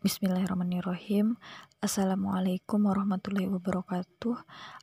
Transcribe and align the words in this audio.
Bismillahirrahmanirrahim. 0.00 1.36
Assalamualaikum 1.84 2.88
warahmatullahi 2.88 3.52
wabarakatuh. 3.52 4.32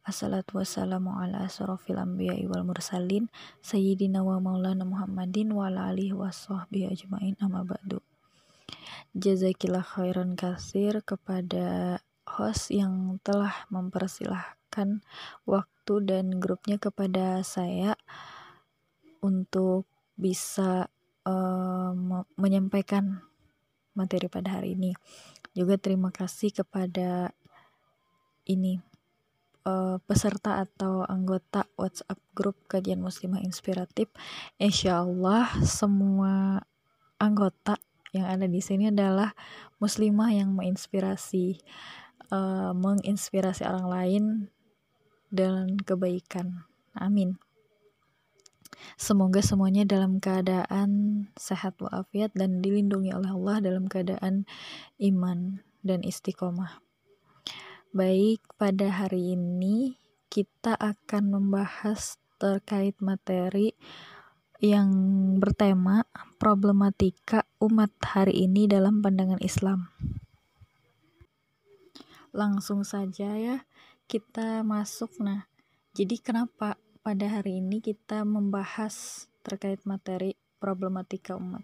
Assalatu 0.06 0.62
wassalamu 0.62 1.10
ala 1.18 1.50
asrafil 1.50 1.98
anbiya 1.98 2.38
wal 2.46 2.62
mursalin 2.62 3.26
Sayyidina 3.66 4.22
wa 4.22 4.38
maulana 4.38 4.86
Muhammadin 4.86 5.58
wa 5.58 5.74
ala 5.74 5.90
alihi 5.90 6.14
wa 6.14 6.30
sahbihi 6.30 6.94
ajma'in 6.94 7.34
amma 7.42 7.66
ba'du. 7.66 7.98
Jazakillah 9.18 9.82
khairan 9.82 10.38
kasir 10.38 11.02
kepada 11.02 11.98
host 12.30 12.70
yang 12.70 13.18
telah 13.26 13.66
mempersilahkan 13.74 15.02
waktu 15.50 15.94
dan 16.06 16.38
grupnya 16.38 16.78
kepada 16.78 17.42
saya 17.42 17.98
untuk 19.26 19.90
bisa 20.14 20.94
uh, 21.26 21.90
menyampaikan 22.38 23.26
materi 23.98 24.30
pada 24.30 24.62
hari 24.62 24.78
ini. 24.78 24.94
Juga 25.58 25.82
terima 25.82 26.14
kasih 26.14 26.54
kepada 26.54 27.34
ini 28.46 28.78
uh, 29.68 29.98
peserta 30.06 30.64
atau 30.64 31.04
anggota 31.04 31.68
WhatsApp 31.76 32.22
grup 32.38 32.56
kajian 32.72 33.04
muslimah 33.04 33.44
inspiratif. 33.44 34.08
Insya 34.62 35.04
Allah 35.04 35.50
semua 35.66 36.62
anggota 37.18 37.82
yang 38.16 38.30
ada 38.30 38.48
di 38.48 38.64
sini 38.64 38.94
adalah 38.94 39.36
muslimah 39.84 40.32
yang 40.32 40.56
menginspirasi 40.56 41.60
uh, 42.32 42.72
menginspirasi 42.72 43.68
orang 43.68 43.88
lain 43.90 44.24
dalam 45.28 45.76
kebaikan. 45.84 46.64
Amin. 46.96 47.47
Semoga 48.96 49.42
semuanya 49.42 49.84
dalam 49.86 50.22
keadaan 50.22 50.90
sehat 51.38 51.78
walafiat 51.82 52.34
dan 52.38 52.62
dilindungi 52.62 53.14
oleh 53.14 53.34
Allah 53.34 53.58
dalam 53.62 53.86
keadaan 53.90 54.48
iman 55.02 55.62
dan 55.86 56.02
istiqomah. 56.02 56.82
Baik, 57.96 58.44
pada 58.60 58.92
hari 58.92 59.34
ini 59.34 59.98
kita 60.28 60.76
akan 60.76 61.24
membahas 61.34 62.20
terkait 62.38 62.94
materi 63.02 63.74
yang 64.58 64.90
bertema 65.38 66.06
problematika 66.42 67.46
umat 67.62 67.94
hari 68.02 68.46
ini 68.50 68.66
dalam 68.66 69.02
pandangan 69.02 69.42
Islam. 69.42 69.90
Langsung 72.34 72.82
saja 72.86 73.38
ya, 73.38 73.66
kita 74.06 74.62
masuk. 74.62 75.18
Nah, 75.22 75.50
jadi 75.98 76.18
kenapa 76.22 76.78
pada 77.08 77.40
hari 77.40 77.64
ini 77.64 77.80
kita 77.80 78.28
membahas 78.28 79.28
terkait 79.40 79.80
materi 79.88 80.36
problematika 80.60 81.40
umat. 81.40 81.64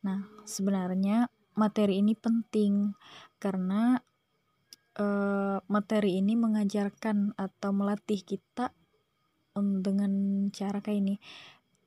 Nah, 0.00 0.24
sebenarnya 0.48 1.28
materi 1.52 2.00
ini 2.00 2.16
penting 2.16 2.96
karena 3.36 4.00
uh, 4.96 5.60
materi 5.68 6.24
ini 6.24 6.40
mengajarkan 6.40 7.36
atau 7.36 7.70
melatih 7.76 8.24
kita 8.24 8.72
um, 9.52 9.84
dengan 9.84 10.48
cara 10.48 10.80
kayak 10.80 11.04
ini, 11.04 11.14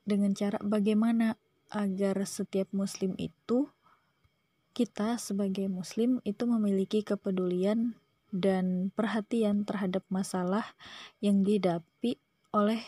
dengan 0.06 0.38
cara 0.38 0.61
bagaimana 0.61 1.41
agar 1.73 2.22
setiap 2.22 2.69
muslim 2.69 3.17
itu 3.17 3.66
kita 4.78 5.17
sebagai 5.17 5.66
muslim 5.73 6.22
itu 6.22 6.45
memiliki 6.45 7.02
kepedulian 7.02 7.97
dan 8.30 8.94
perhatian 8.94 9.66
terhadap 9.66 10.06
masalah 10.13 10.78
yang 11.17 11.41
dihadapi 11.41 12.22
oleh 12.56 12.80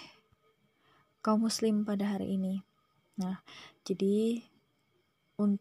kaum 1.19 1.43
muslim 1.43 1.83
pada 1.83 2.15
hari 2.15 2.39
ini. 2.39 2.63
Nah, 3.19 3.43
jadi 3.83 4.39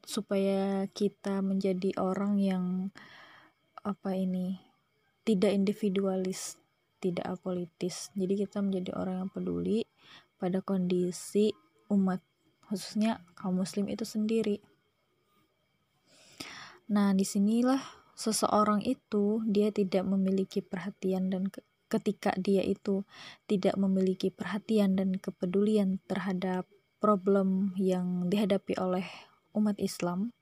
supaya 0.07 0.87
kita 0.95 1.43
menjadi 1.43 1.91
orang 1.99 2.39
yang 2.39 2.65
apa 3.83 4.15
ini 4.15 4.63
tidak 5.27 5.51
individualis, 5.51 6.55
tidak 7.03 7.27
apolitis. 7.27 8.15
Jadi 8.15 8.47
kita 8.47 8.63
menjadi 8.63 8.95
orang 8.95 9.27
yang 9.27 9.31
peduli 9.35 9.83
pada 10.39 10.63
kondisi 10.63 11.51
umat 11.91 12.23
khususnya 12.71 13.27
kaum 13.35 13.59
muslim 13.59 13.91
itu 13.91 14.07
sendiri. 14.07 14.63
Nah, 16.87 17.11
di 17.11 17.27
sinilah 17.27 17.83
seseorang 18.15 18.87
itu 18.87 19.43
dia 19.51 19.75
tidak 19.75 20.07
memiliki 20.07 20.63
perhatian 20.63 21.27
dan 21.27 21.51
ketika 21.87 22.35
dia 22.39 22.63
itu 22.67 23.07
tidak 23.47 23.79
memiliki 23.79 24.35
perhatian 24.35 24.99
dan 24.99 25.17
kepedulian 25.17 26.03
terhadap 26.11 26.67
problem 26.99 27.77
yang 27.79 28.27
dihadapi 28.27 28.75
oleh 28.81 29.07
umat 29.55 29.79
Islam 29.79 30.35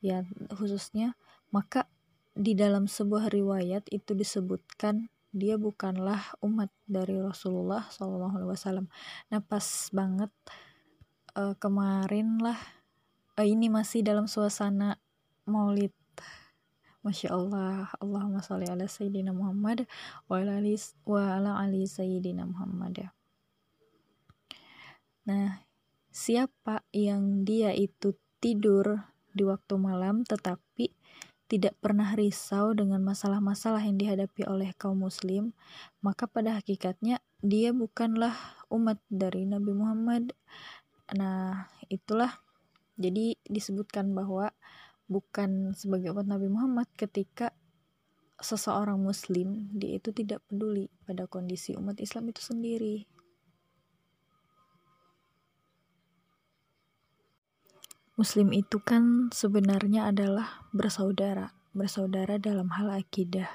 ya 0.00 0.24
khususnya 0.56 1.14
maka 1.52 1.86
di 2.32 2.56
dalam 2.56 2.88
sebuah 2.88 3.28
riwayat 3.28 3.90
itu 3.92 4.16
disebutkan 4.16 5.12
dia 5.30 5.54
bukanlah 5.54 6.34
umat 6.42 6.74
dari 6.90 7.14
Rasulullah 7.22 7.86
SAW. 7.86 8.90
Nah 9.30 9.40
pas 9.46 9.66
banget 9.94 10.32
uh, 11.38 11.54
kemarin 11.54 12.38
lah 12.42 12.58
uh, 13.38 13.46
ini 13.46 13.70
masih 13.70 14.02
dalam 14.02 14.26
suasana 14.26 14.98
Maulid 15.46 15.94
Masya 17.00 17.32
Allah. 17.32 17.88
Allahumma 17.96 18.44
sholli 18.44 18.68
ala 18.68 18.84
Sayyidina 18.84 19.32
Muhammad 19.32 19.88
wa 20.28 20.36
ala 20.36 20.60
ali, 20.60 20.76
wa 21.08 21.40
ala 21.40 21.56
ali 21.56 21.88
Sayyidina 21.88 22.44
Muhammad. 22.44 23.08
Nah 25.24 25.64
siapa 26.10 26.84
yang 26.92 27.46
dia 27.46 27.72
itu 27.72 28.18
tidur 28.42 29.06
di 29.30 29.46
waktu 29.46 29.78
malam 29.78 30.26
tetapi 30.26 30.90
tidak 31.50 31.74
pernah 31.82 32.14
risau 32.14 32.74
dengan 32.74 33.02
masalah-masalah 33.02 33.82
yang 33.82 33.98
dihadapi 33.98 34.46
oleh 34.46 34.70
kaum 34.74 35.02
muslim 35.02 35.54
maka 36.02 36.26
pada 36.26 36.58
hakikatnya 36.58 37.22
dia 37.40 37.72
bukanlah 37.72 38.36
umat 38.68 39.00
dari 39.08 39.48
Nabi 39.48 39.72
Muhammad. 39.72 40.36
Nah 41.16 41.72
itulah 41.88 42.36
jadi 43.00 43.34
disebutkan 43.48 44.12
bahwa 44.12 44.52
bukan 45.10 45.74
sebagai 45.74 46.14
umat 46.14 46.30
Nabi 46.30 46.46
Muhammad 46.46 46.86
ketika 46.94 47.50
seseorang 48.38 49.02
muslim 49.02 49.68
dia 49.74 49.98
itu 49.98 50.14
tidak 50.14 50.40
peduli 50.46 50.86
pada 51.04 51.26
kondisi 51.26 51.74
umat 51.74 51.98
Islam 51.98 52.30
itu 52.30 52.40
sendiri 52.40 53.10
Muslim 58.20 58.52
itu 58.52 58.84
kan 58.84 59.32
sebenarnya 59.32 60.12
adalah 60.12 60.68
bersaudara, 60.76 61.56
bersaudara 61.72 62.36
dalam 62.36 62.68
hal 62.76 62.92
akidah. 62.92 63.48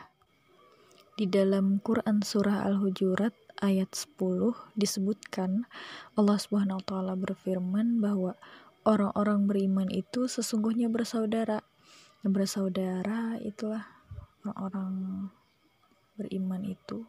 Di 1.13 1.29
dalam 1.29 1.77
Quran 1.85 2.25
surah 2.25 2.65
Al-Hujurat 2.65 3.29
ayat 3.61 3.93
10 3.93 4.17
disebutkan 4.73 5.69
Allah 6.17 6.41
taala 6.81 7.13
berfirman 7.13 8.01
bahwa 8.01 8.33
orang-orang 8.85 9.49
beriman 9.49 9.89
itu 9.89 10.29
sesungguhnya 10.29 10.87
bersaudara. 10.87 11.65
Bersaudara 12.21 13.37
itulah 13.41 13.85
orang-orang 14.45 15.27
beriman 16.15 16.61
itu. 16.63 17.05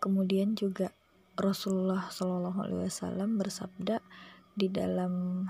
Kemudian 0.00 0.56
juga 0.56 0.90
Rasulullah 1.38 2.08
Shallallahu 2.10 2.58
Alaihi 2.64 2.82
Wasallam 2.88 3.38
bersabda 3.38 4.02
di 4.58 4.66
dalam 4.72 5.44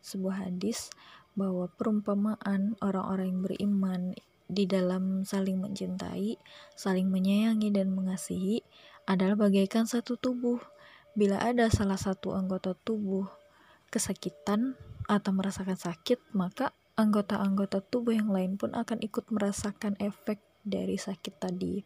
sebuah 0.00 0.48
hadis 0.48 0.88
bahwa 1.36 1.68
perumpamaan 1.76 2.78
orang-orang 2.80 3.36
yang 3.36 3.42
beriman 3.44 4.02
di 4.46 4.64
dalam 4.64 5.26
saling 5.26 5.58
mencintai, 5.58 6.38
saling 6.78 7.10
menyayangi 7.10 7.74
dan 7.74 7.92
mengasihi 7.92 8.62
adalah 9.04 9.48
bagaikan 9.48 9.84
satu 9.84 10.16
tubuh 10.16 10.62
Bila 11.16 11.40
ada 11.40 11.72
salah 11.72 11.96
satu 11.96 12.36
anggota 12.36 12.76
tubuh 12.76 13.24
kesakitan 13.88 14.76
atau 15.08 15.32
merasakan 15.32 15.80
sakit, 15.80 16.20
maka 16.36 16.76
anggota-anggota 16.92 17.80
tubuh 17.80 18.12
yang 18.12 18.28
lain 18.28 18.60
pun 18.60 18.76
akan 18.76 19.00
ikut 19.00 19.32
merasakan 19.32 19.96
efek 19.96 20.44
dari 20.60 21.00
sakit 21.00 21.40
tadi, 21.40 21.80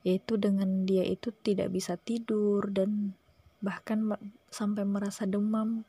yaitu 0.00 0.40
dengan 0.40 0.88
dia 0.88 1.04
itu 1.04 1.28
tidak 1.44 1.76
bisa 1.76 2.00
tidur 2.00 2.64
dan 2.72 3.12
bahkan 3.60 4.16
sampai 4.48 4.88
merasa 4.88 5.28
demam, 5.28 5.84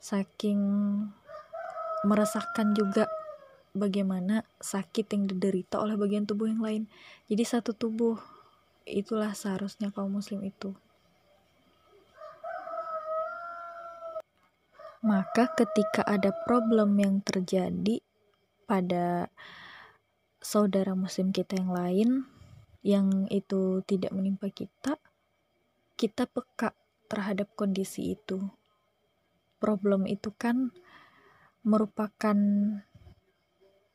saking 0.00 0.60
merasakan 2.08 2.72
juga 2.72 3.12
bagaimana 3.76 4.40
sakit 4.56 5.04
yang 5.12 5.28
diderita 5.28 5.84
oleh 5.84 6.00
bagian 6.00 6.24
tubuh 6.24 6.48
yang 6.48 6.64
lain. 6.64 6.88
Jadi 7.28 7.44
satu 7.44 7.76
tubuh 7.76 8.16
itulah 8.88 9.36
seharusnya 9.36 9.92
kaum 9.92 10.16
muslim 10.16 10.40
itu. 10.48 10.72
Maka 15.04 15.52
ketika 15.52 16.00
ada 16.00 16.32
problem 16.48 16.96
yang 16.96 17.20
terjadi 17.20 18.00
pada 18.64 19.28
saudara 20.40 20.96
muslim 20.96 21.28
kita 21.28 21.60
yang 21.60 21.72
lain 21.76 22.10
yang 22.80 23.28
itu 23.28 23.84
tidak 23.84 24.16
menimpa 24.16 24.48
kita, 24.48 24.96
kita 26.00 26.24
peka 26.24 26.72
terhadap 27.08 27.52
kondisi 27.52 28.16
itu. 28.16 28.48
Problem 29.60 30.08
itu 30.08 30.32
kan 30.32 30.72
merupakan 31.64 32.36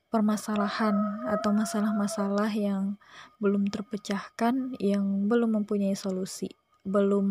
permasalahan 0.09 1.25
atau 1.29 1.53
masalah-masalah 1.53 2.49
yang 2.49 2.97
belum 3.37 3.69
terpecahkan, 3.69 4.73
yang 4.81 5.29
belum 5.29 5.61
mempunyai 5.61 5.93
solusi, 5.93 6.49
belum 6.81 7.27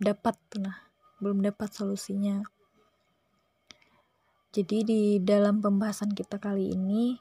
dapat 0.00 0.36
nah, 0.56 0.88
belum 1.20 1.44
dapat 1.44 1.68
solusinya. 1.68 2.40
Jadi 4.52 4.84
di 4.84 5.02
dalam 5.16 5.64
pembahasan 5.64 6.12
kita 6.12 6.36
kali 6.36 6.76
ini 6.76 7.16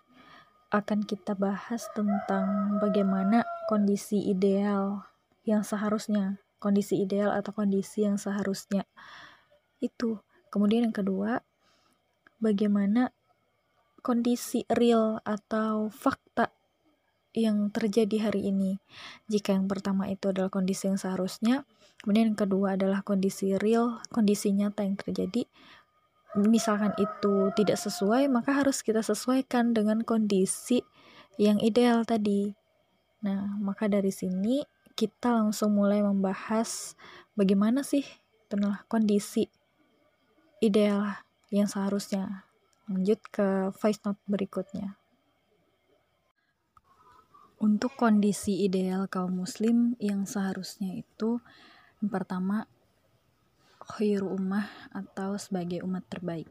akan 0.68 1.08
kita 1.08 1.32
bahas 1.32 1.88
tentang 1.96 2.76
bagaimana 2.84 3.48
kondisi 3.72 4.20
ideal 4.28 5.08
yang 5.48 5.64
seharusnya, 5.64 6.44
kondisi 6.60 7.00
ideal 7.00 7.32
atau 7.32 7.56
kondisi 7.56 8.04
yang 8.04 8.20
seharusnya 8.20 8.84
itu. 9.80 10.20
Kemudian 10.52 10.92
yang 10.92 10.96
kedua, 10.96 11.40
bagaimana 12.44 13.16
kondisi 14.04 14.68
real 14.68 15.24
atau 15.24 15.88
fakta 15.88 16.52
yang 17.32 17.72
terjadi 17.72 18.28
hari 18.28 18.52
ini. 18.52 18.84
Jika 19.32 19.56
yang 19.56 19.72
pertama 19.72 20.12
itu 20.12 20.36
adalah 20.36 20.52
kondisi 20.52 20.92
yang 20.92 21.00
seharusnya, 21.00 21.64
kemudian 22.04 22.36
yang 22.36 22.40
kedua 22.40 22.76
adalah 22.76 23.08
kondisi 23.08 23.56
real, 23.56 24.04
kondisi 24.12 24.52
nyata 24.52 24.84
yang 24.84 25.00
terjadi. 25.00 25.48
Misalkan 26.40 26.96
itu 26.96 27.52
tidak 27.60 27.76
sesuai, 27.76 28.32
maka 28.32 28.56
harus 28.56 28.80
kita 28.80 29.04
sesuaikan 29.04 29.76
dengan 29.76 30.00
kondisi 30.08 30.80
yang 31.36 31.60
ideal 31.60 32.08
tadi. 32.08 32.56
Nah, 33.22 33.60
maka 33.60 33.92
dari 33.92 34.16
sini 34.16 34.64
kita 34.96 35.34
langsung 35.34 35.76
mulai 35.76 36.04
membahas 36.04 36.96
bagaimana 37.36 37.82
sih 37.82 38.04
itulah 38.48 38.84
kondisi 38.92 39.48
ideal 40.60 41.24
yang 41.50 41.66
seharusnya 41.66 42.46
lanjut 42.86 43.18
ke 43.32 43.72
voice 43.72 44.04
note 44.04 44.20
berikutnya 44.28 45.00
untuk 47.64 47.96
kondisi 47.96 48.68
ideal 48.68 49.08
kaum 49.08 49.42
muslim 49.42 49.96
yang 49.98 50.28
seharusnya 50.28 50.92
itu 51.00 51.40
yang 52.04 52.10
pertama 52.12 52.68
khairu 53.92 54.32
ummah 54.32 54.72
atau 54.96 55.36
sebagai 55.36 55.84
umat 55.84 56.08
terbaik 56.08 56.48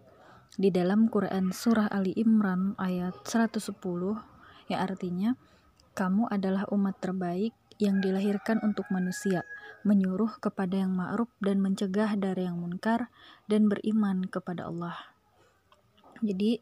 di 0.59 0.69
dalam 0.75 1.07
Quran 1.07 1.55
surah 1.55 1.87
Ali 1.89 2.11
Imran 2.19 2.75
ayat 2.75 3.23
110 3.23 3.71
yang 4.67 4.81
artinya 4.83 5.31
kamu 5.95 6.27
adalah 6.27 6.67
umat 6.75 6.99
terbaik 6.99 7.55
yang 7.81 8.05
dilahirkan 8.05 8.61
untuk 8.61 8.85
manusia, 8.93 9.49
menyuruh 9.89 10.37
kepada 10.37 10.85
yang 10.85 10.93
ma'ruf 10.93 11.33
dan 11.41 11.65
mencegah 11.65 12.13
dari 12.21 12.45
yang 12.45 12.61
munkar 12.61 13.09
dan 13.49 13.73
beriman 13.73 14.29
kepada 14.29 14.69
Allah. 14.69 14.97
Jadi 16.21 16.61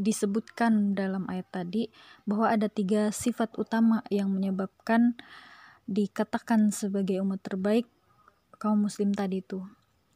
disebutkan 0.00 0.96
dalam 0.96 1.28
ayat 1.28 1.48
tadi 1.52 1.92
bahwa 2.24 2.48
ada 2.48 2.72
tiga 2.72 3.12
sifat 3.12 3.52
utama 3.60 4.00
yang 4.08 4.32
menyebabkan 4.32 5.16
dikatakan 5.84 6.72
sebagai 6.72 7.20
umat 7.20 7.44
terbaik 7.44 7.84
kaum 8.56 8.88
muslim 8.88 9.12
tadi 9.12 9.44
itu 9.44 9.60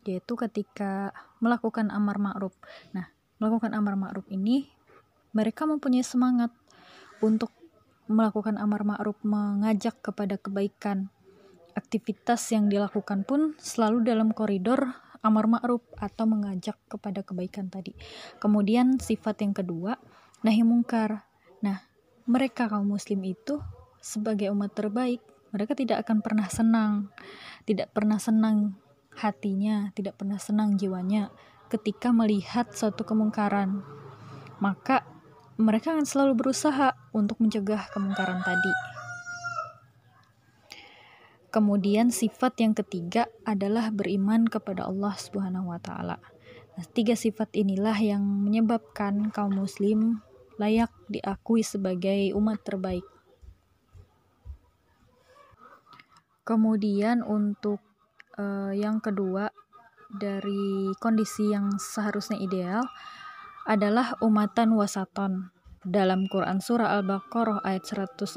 yaitu 0.05 0.37
ketika 0.37 1.13
melakukan 1.43 1.93
amar 1.93 2.17
ma'ruf. 2.17 2.55
Nah, 2.97 3.09
melakukan 3.41 3.73
amar 3.77 3.97
ma'ruf 3.97 4.25
ini 4.33 4.69
mereka 5.37 5.69
mempunyai 5.69 6.03
semangat 6.03 6.51
untuk 7.23 7.53
melakukan 8.11 8.59
amar 8.59 8.83
ma'ruf, 8.83 9.17
mengajak 9.23 9.95
kepada 10.03 10.35
kebaikan. 10.41 11.13
Aktivitas 11.79 12.43
yang 12.51 12.67
dilakukan 12.67 13.23
pun 13.23 13.55
selalu 13.63 14.03
dalam 14.03 14.35
koridor 14.35 14.91
amar 15.23 15.47
ma'ruf 15.47 15.85
atau 16.01 16.27
mengajak 16.27 16.75
kepada 16.91 17.23
kebaikan 17.23 17.71
tadi. 17.71 17.95
Kemudian 18.43 18.99
sifat 18.99 19.45
yang 19.47 19.55
kedua, 19.55 19.95
nahi 20.43 20.67
mungkar. 20.67 21.29
Nah, 21.63 21.85
mereka 22.27 22.67
kaum 22.67 22.91
muslim 22.91 23.23
itu 23.23 23.63
sebagai 24.01 24.51
umat 24.51 24.73
terbaik, 24.75 25.23
mereka 25.55 25.77
tidak 25.77 26.03
akan 26.03 26.25
pernah 26.25 26.49
senang, 26.49 27.13
tidak 27.69 27.93
pernah 27.93 28.17
senang 28.19 28.75
hatinya, 29.21 29.93
tidak 29.93 30.17
pernah 30.17 30.41
senang 30.41 30.81
jiwanya 30.81 31.29
ketika 31.69 32.11
melihat 32.11 32.73
suatu 32.73 33.07
kemungkaran. 33.07 33.85
Maka 34.59 35.07
mereka 35.61 35.93
akan 35.93 36.09
selalu 36.09 36.41
berusaha 36.41 36.97
untuk 37.13 37.37
mencegah 37.39 37.93
kemungkaran 37.93 38.41
tadi. 38.41 38.73
Kemudian 41.51 42.15
sifat 42.15 42.63
yang 42.63 42.79
ketiga 42.79 43.27
adalah 43.43 43.91
beriman 43.91 44.47
kepada 44.47 44.87
Allah 44.87 45.19
Subhanahu 45.19 45.75
wa 45.75 45.83
taala. 45.83 46.23
Nah, 46.79 46.85
tiga 46.95 47.19
sifat 47.19 47.53
inilah 47.59 47.99
yang 47.99 48.23
menyebabkan 48.23 49.35
kaum 49.35 49.59
muslim 49.59 50.23
layak 50.63 50.95
diakui 51.11 51.67
sebagai 51.67 52.31
umat 52.39 52.63
terbaik. 52.63 53.03
Kemudian 56.47 57.27
untuk 57.27 57.83
uh, 58.37 58.73
yang 58.75 59.03
kedua 59.03 59.51
dari 60.11 60.91
kondisi 60.99 61.55
yang 61.55 61.79
seharusnya 61.79 62.39
ideal 62.39 62.83
adalah 63.67 64.19
umatan 64.23 64.75
wasaton. 64.75 65.55
Dalam 65.81 66.29
Quran 66.29 66.61
surah 66.61 67.01
Al-Baqarah 67.01 67.65
ayat 67.65 67.89
143 67.89 68.37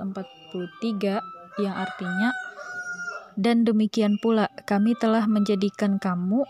yang 1.59 1.75
artinya 1.75 2.31
dan 3.35 3.65
demikian 3.65 4.21
pula 4.21 4.47
kami 4.63 4.93
telah 4.95 5.25
menjadikan 5.25 5.97
kamu 5.97 6.45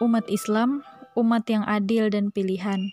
umat 0.00 0.24
Islam, 0.32 0.80
umat 1.18 1.44
yang 1.50 1.66
adil 1.68 2.08
dan 2.08 2.32
pilihan, 2.32 2.88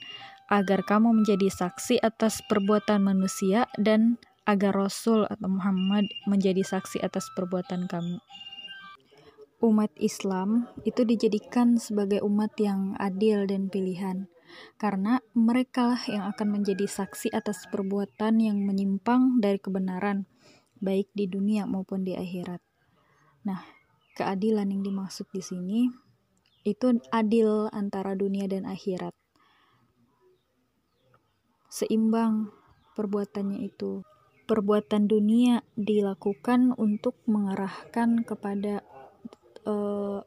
agar 0.51 0.83
kamu 0.83 1.23
menjadi 1.23 1.47
saksi 1.47 2.03
atas 2.03 2.43
perbuatan 2.51 3.03
manusia 3.03 3.67
dan 3.79 4.19
agar 4.47 4.75
Rasul 4.75 5.27
atau 5.27 5.47
Muhammad 5.51 6.07
menjadi 6.27 6.63
saksi 6.63 7.03
atas 7.03 7.27
perbuatan 7.35 7.87
kamu. 7.87 8.19
Umat 9.57 9.89
Islam 9.97 10.69
itu 10.85 11.01
dijadikan 11.01 11.81
sebagai 11.81 12.21
umat 12.21 12.53
yang 12.61 12.93
adil 13.01 13.49
dan 13.49 13.73
pilihan, 13.73 14.29
karena 14.77 15.17
merekalah 15.33 15.97
yang 16.05 16.29
akan 16.29 16.61
menjadi 16.61 16.85
saksi 16.85 17.33
atas 17.33 17.65
perbuatan 17.73 18.37
yang 18.37 18.61
menyimpang 18.61 19.41
dari 19.41 19.57
kebenaran, 19.57 20.29
baik 20.77 21.09
di 21.17 21.25
dunia 21.25 21.65
maupun 21.65 22.05
di 22.05 22.13
akhirat. 22.13 22.61
Nah, 23.49 23.65
keadilan 24.13 24.69
yang 24.69 24.85
dimaksud 24.85 25.25
di 25.33 25.41
sini 25.41 25.89
itu 26.61 26.93
adil 27.09 27.65
antara 27.73 28.13
dunia 28.13 28.45
dan 28.45 28.69
akhirat. 28.69 29.17
Seimbang 31.73 32.53
perbuatannya 32.93 33.65
itu. 33.65 34.05
Perbuatan 34.47 35.11
dunia 35.11 35.65
dilakukan 35.75 36.77
untuk 36.79 37.19
mengarahkan 37.27 38.23
kepada 38.23 38.85
uh, 39.67 40.23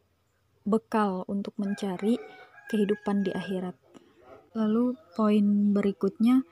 bekal 0.68 1.24
untuk 1.26 1.56
mencari 1.56 2.20
kehidupan 2.68 3.24
di 3.24 3.32
akhirat. 3.32 3.74
Lalu 4.52 4.94
poin 5.16 5.72
berikutnya 5.72 6.44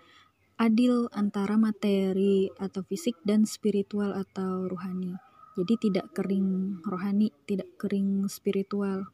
adil 0.59 1.07
antara 1.15 1.55
materi 1.55 2.51
atau 2.59 2.83
fisik 2.83 3.15
dan 3.23 3.47
spiritual 3.47 4.17
atau 4.17 4.67
rohani. 4.67 5.15
Jadi 5.59 5.91
tidak 5.91 6.15
kering 6.15 6.81
rohani, 6.87 7.35
tidak 7.47 7.71
kering 7.79 8.27
spiritual. 8.31 9.11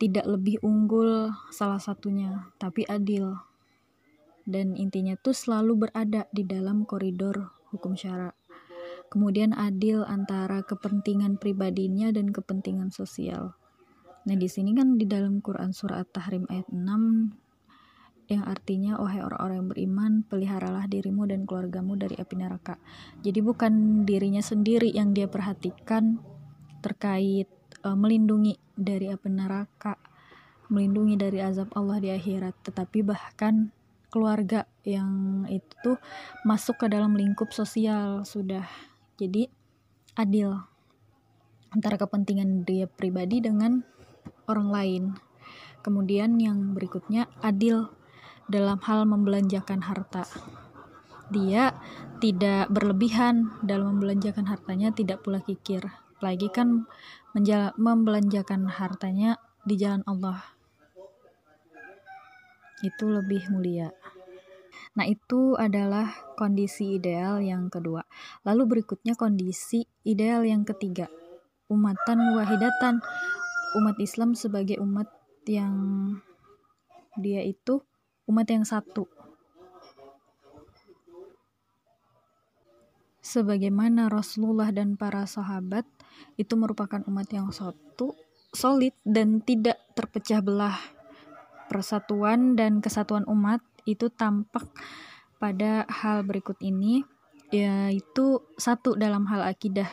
Tidak 0.00 0.24
lebih 0.24 0.62
unggul 0.64 1.28
salah 1.52 1.82
satunya, 1.82 2.50
tapi 2.56 2.86
adil. 2.86 3.36
Dan 4.46 4.78
intinya 4.78 5.18
tuh 5.18 5.36
selalu 5.36 5.86
berada 5.86 6.24
di 6.32 6.46
dalam 6.46 6.88
koridor 6.88 7.52
hukum 7.74 7.94
syara. 7.98 8.39
Kemudian 9.10 9.50
adil 9.58 10.06
antara 10.06 10.62
kepentingan 10.62 11.42
pribadinya 11.42 12.14
dan 12.14 12.30
kepentingan 12.30 12.94
sosial. 12.94 13.58
Nah, 14.22 14.36
di 14.38 14.46
sini 14.46 14.70
kan 14.70 14.94
di 14.94 15.08
dalam 15.08 15.42
Quran 15.42 15.74
surah 15.74 16.06
At-Tahrim 16.06 16.46
ayat 16.46 16.70
6 16.70 16.78
yang 18.30 18.46
artinya 18.46 18.94
wahai 19.02 19.26
orang-orang 19.26 19.56
yang 19.58 19.70
beriman 19.74 20.12
peliharalah 20.22 20.86
dirimu 20.86 21.26
dan 21.26 21.42
keluargamu 21.50 21.98
dari 21.98 22.14
api 22.14 22.38
neraka 22.38 22.78
jadi 23.26 23.42
bukan 23.42 24.06
dirinya 24.06 24.38
sendiri 24.38 24.86
yang 24.94 25.10
dia 25.10 25.26
perhatikan 25.26 26.22
terkait 26.78 27.50
uh, 27.82 27.98
melindungi 27.98 28.54
dari 28.78 29.10
api 29.10 29.28
neraka 29.34 29.98
melindungi 30.70 31.18
dari 31.18 31.42
azab 31.42 31.74
Allah 31.74 31.98
di 31.98 32.14
akhirat 32.14 32.54
tetapi 32.70 33.02
bahkan 33.02 33.74
keluarga 34.14 34.62
yang 34.86 35.42
itu 35.50 35.98
masuk 36.46 36.82
ke 36.82 36.86
dalam 36.86 37.18
lingkup 37.18 37.50
sosial 37.50 38.22
sudah 38.22 38.62
jadi 39.20 39.52
adil 40.16 40.56
antara 41.68 42.00
kepentingan 42.00 42.64
dia 42.64 42.88
pribadi 42.88 43.44
dengan 43.44 43.84
orang 44.48 44.68
lain 44.72 45.04
kemudian 45.84 46.40
yang 46.40 46.72
berikutnya 46.72 47.28
adil 47.44 47.92
dalam 48.50 48.82
hal 48.82 49.06
membelanjakan 49.06 49.86
harta. 49.86 50.26
Dia 51.30 51.70
tidak 52.18 52.66
berlebihan 52.74 53.54
dalam 53.62 53.96
membelanjakan 53.96 54.50
hartanya, 54.50 54.90
tidak 54.90 55.22
pula 55.22 55.38
kikir. 55.38 55.86
Apalagi 56.18 56.50
kan 56.50 56.90
membelanjakan 57.78 58.66
hartanya 58.66 59.38
di 59.62 59.78
jalan 59.78 60.02
Allah. 60.04 60.42
itu 62.80 63.04
lebih 63.04 63.44
mulia. 63.52 63.92
Nah, 64.90 65.06
itu 65.06 65.54
adalah 65.54 66.10
kondisi 66.34 66.98
ideal 66.98 67.38
yang 67.38 67.70
kedua. 67.70 68.02
Lalu 68.42 68.78
berikutnya 68.78 69.14
kondisi 69.14 69.86
ideal 70.02 70.42
yang 70.42 70.66
ketiga. 70.66 71.06
Umatan 71.70 72.34
wahidatan. 72.34 72.98
Umat 73.78 73.96
Islam 74.02 74.34
sebagai 74.34 74.82
umat 74.82 75.06
yang 75.46 75.74
dia 77.14 77.46
itu 77.46 77.86
umat 78.26 78.46
yang 78.50 78.66
satu. 78.66 79.06
Sebagaimana 83.20 84.10
Rasulullah 84.10 84.74
dan 84.74 84.98
para 84.98 85.22
sahabat 85.22 85.86
itu 86.34 86.58
merupakan 86.58 86.98
umat 87.06 87.30
yang 87.30 87.54
satu, 87.54 88.18
solid 88.50 88.90
dan 89.06 89.38
tidak 89.38 89.78
terpecah 89.94 90.42
belah. 90.42 90.78
Persatuan 91.70 92.58
dan 92.58 92.82
kesatuan 92.82 93.22
umat 93.30 93.62
itu 93.94 94.12
tampak 94.12 94.66
pada 95.40 95.88
hal 95.88 96.22
berikut 96.22 96.56
ini 96.60 97.02
yaitu 97.50 98.44
satu 98.54 98.94
dalam 98.94 99.26
hal 99.26 99.42
akidah 99.42 99.90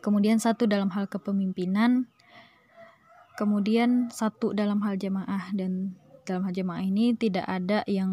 kemudian 0.00 0.40
satu 0.40 0.64
dalam 0.64 0.88
hal 0.94 1.10
kepemimpinan 1.10 2.08
kemudian 3.36 4.08
satu 4.08 4.56
dalam 4.56 4.80
hal 4.80 4.96
jamaah 4.96 5.52
dan 5.52 5.92
dalam 6.26 6.42
hal 6.42 6.54
jamaah 6.56 6.82
ini 6.82 7.14
tidak 7.14 7.46
ada 7.46 7.86
yang 7.86 8.10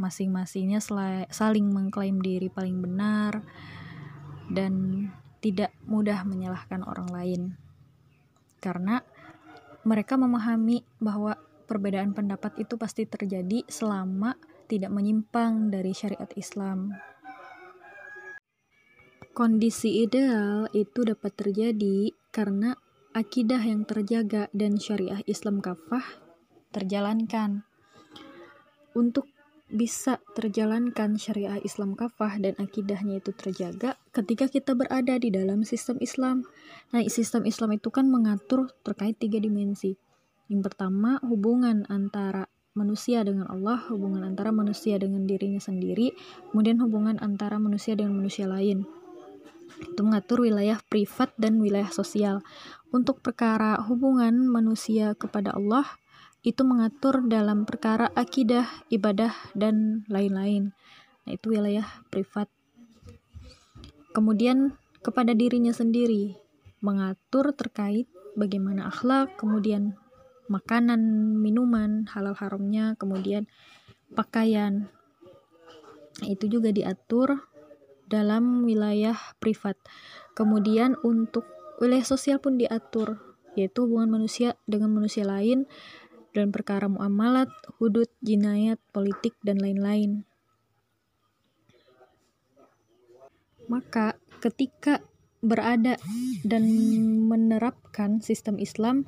masing-masingnya 0.00 0.80
saling 1.28 1.68
mengklaim 1.68 2.16
diri 2.24 2.48
paling 2.48 2.80
benar 2.80 3.44
dan 4.48 5.04
tidak 5.42 5.74
mudah 5.84 6.22
menyalahkan 6.24 6.80
orang 6.86 7.08
lain. 7.12 7.42
Karena 8.62 9.04
mereka 9.82 10.14
memahami 10.14 10.86
bahwa 11.02 11.36
perbedaan 11.72 12.12
pendapat 12.12 12.60
itu 12.60 12.76
pasti 12.76 13.08
terjadi 13.08 13.64
selama 13.64 14.36
tidak 14.68 14.92
menyimpang 14.92 15.72
dari 15.72 15.96
syariat 15.96 16.28
Islam. 16.36 16.92
Kondisi 19.32 20.04
ideal 20.04 20.68
itu 20.76 21.08
dapat 21.08 21.32
terjadi 21.32 22.12
karena 22.28 22.76
akidah 23.16 23.64
yang 23.64 23.88
terjaga 23.88 24.52
dan 24.52 24.76
syariah 24.76 25.24
Islam 25.24 25.64
kafah 25.64 26.04
terjalankan. 26.76 27.64
Untuk 28.92 29.32
bisa 29.72 30.20
terjalankan 30.36 31.16
syariah 31.16 31.56
Islam 31.64 31.96
kafah 31.96 32.36
dan 32.36 32.52
akidahnya 32.60 33.24
itu 33.24 33.32
terjaga 33.32 33.96
ketika 34.12 34.52
kita 34.52 34.76
berada 34.76 35.16
di 35.16 35.32
dalam 35.32 35.64
sistem 35.64 35.96
Islam. 36.04 36.44
Nah, 36.92 37.00
sistem 37.08 37.48
Islam 37.48 37.80
itu 37.80 37.88
kan 37.88 38.04
mengatur 38.12 38.68
terkait 38.84 39.16
tiga 39.16 39.40
dimensi 39.40 39.96
yang 40.52 40.60
pertama, 40.60 41.16
hubungan 41.24 41.88
antara 41.88 42.52
manusia 42.76 43.24
dengan 43.24 43.48
Allah, 43.48 43.80
hubungan 43.88 44.20
antara 44.20 44.52
manusia 44.52 45.00
dengan 45.00 45.24
dirinya 45.24 45.56
sendiri, 45.56 46.12
kemudian 46.52 46.76
hubungan 46.84 47.16
antara 47.24 47.56
manusia 47.56 47.96
dengan 47.96 48.20
manusia 48.20 48.44
lain. 48.44 48.84
Itu 49.80 50.04
mengatur 50.04 50.44
wilayah 50.44 50.76
privat 50.92 51.32
dan 51.40 51.56
wilayah 51.56 51.88
sosial. 51.88 52.44
Untuk 52.92 53.24
perkara 53.24 53.80
hubungan 53.80 54.44
manusia 54.44 55.16
kepada 55.16 55.56
Allah, 55.56 55.88
itu 56.44 56.60
mengatur 56.68 57.24
dalam 57.24 57.64
perkara 57.64 58.12
akidah, 58.12 58.68
ibadah, 58.92 59.32
dan 59.56 60.04
lain-lain. 60.12 60.76
Nah, 61.24 61.32
itu 61.32 61.56
wilayah 61.56 61.88
privat. 62.12 62.52
Kemudian 64.12 64.76
kepada 65.00 65.32
dirinya 65.32 65.72
sendiri, 65.72 66.36
mengatur 66.84 67.56
terkait 67.56 68.04
bagaimana 68.36 68.90
akhlak, 68.90 69.38
kemudian 69.38 69.96
makanan, 70.50 71.00
minuman, 71.38 72.06
halal 72.10 72.34
haramnya, 72.34 72.94
kemudian 72.98 73.46
pakaian. 74.14 74.90
Itu 76.22 76.46
juga 76.50 76.70
diatur 76.70 77.48
dalam 78.06 78.68
wilayah 78.68 79.16
privat. 79.40 79.80
Kemudian 80.36 81.00
untuk 81.00 81.48
wilayah 81.80 82.04
sosial 82.04 82.38
pun 82.38 82.60
diatur, 82.60 83.20
yaitu 83.56 83.88
hubungan 83.88 84.20
manusia 84.20 84.56
dengan 84.68 84.92
manusia 84.92 85.24
lain 85.24 85.64
dan 86.32 86.52
perkara 86.52 86.88
muamalat, 86.88 87.48
hudud, 87.80 88.08
jinayat, 88.24 88.80
politik, 88.92 89.36
dan 89.44 89.60
lain-lain. 89.60 90.24
Maka 93.68 94.20
ketika 94.40 95.00
berada 95.42 95.98
dan 96.46 96.64
menerapkan 97.26 98.22
sistem 98.22 98.56
Islam, 98.62 99.04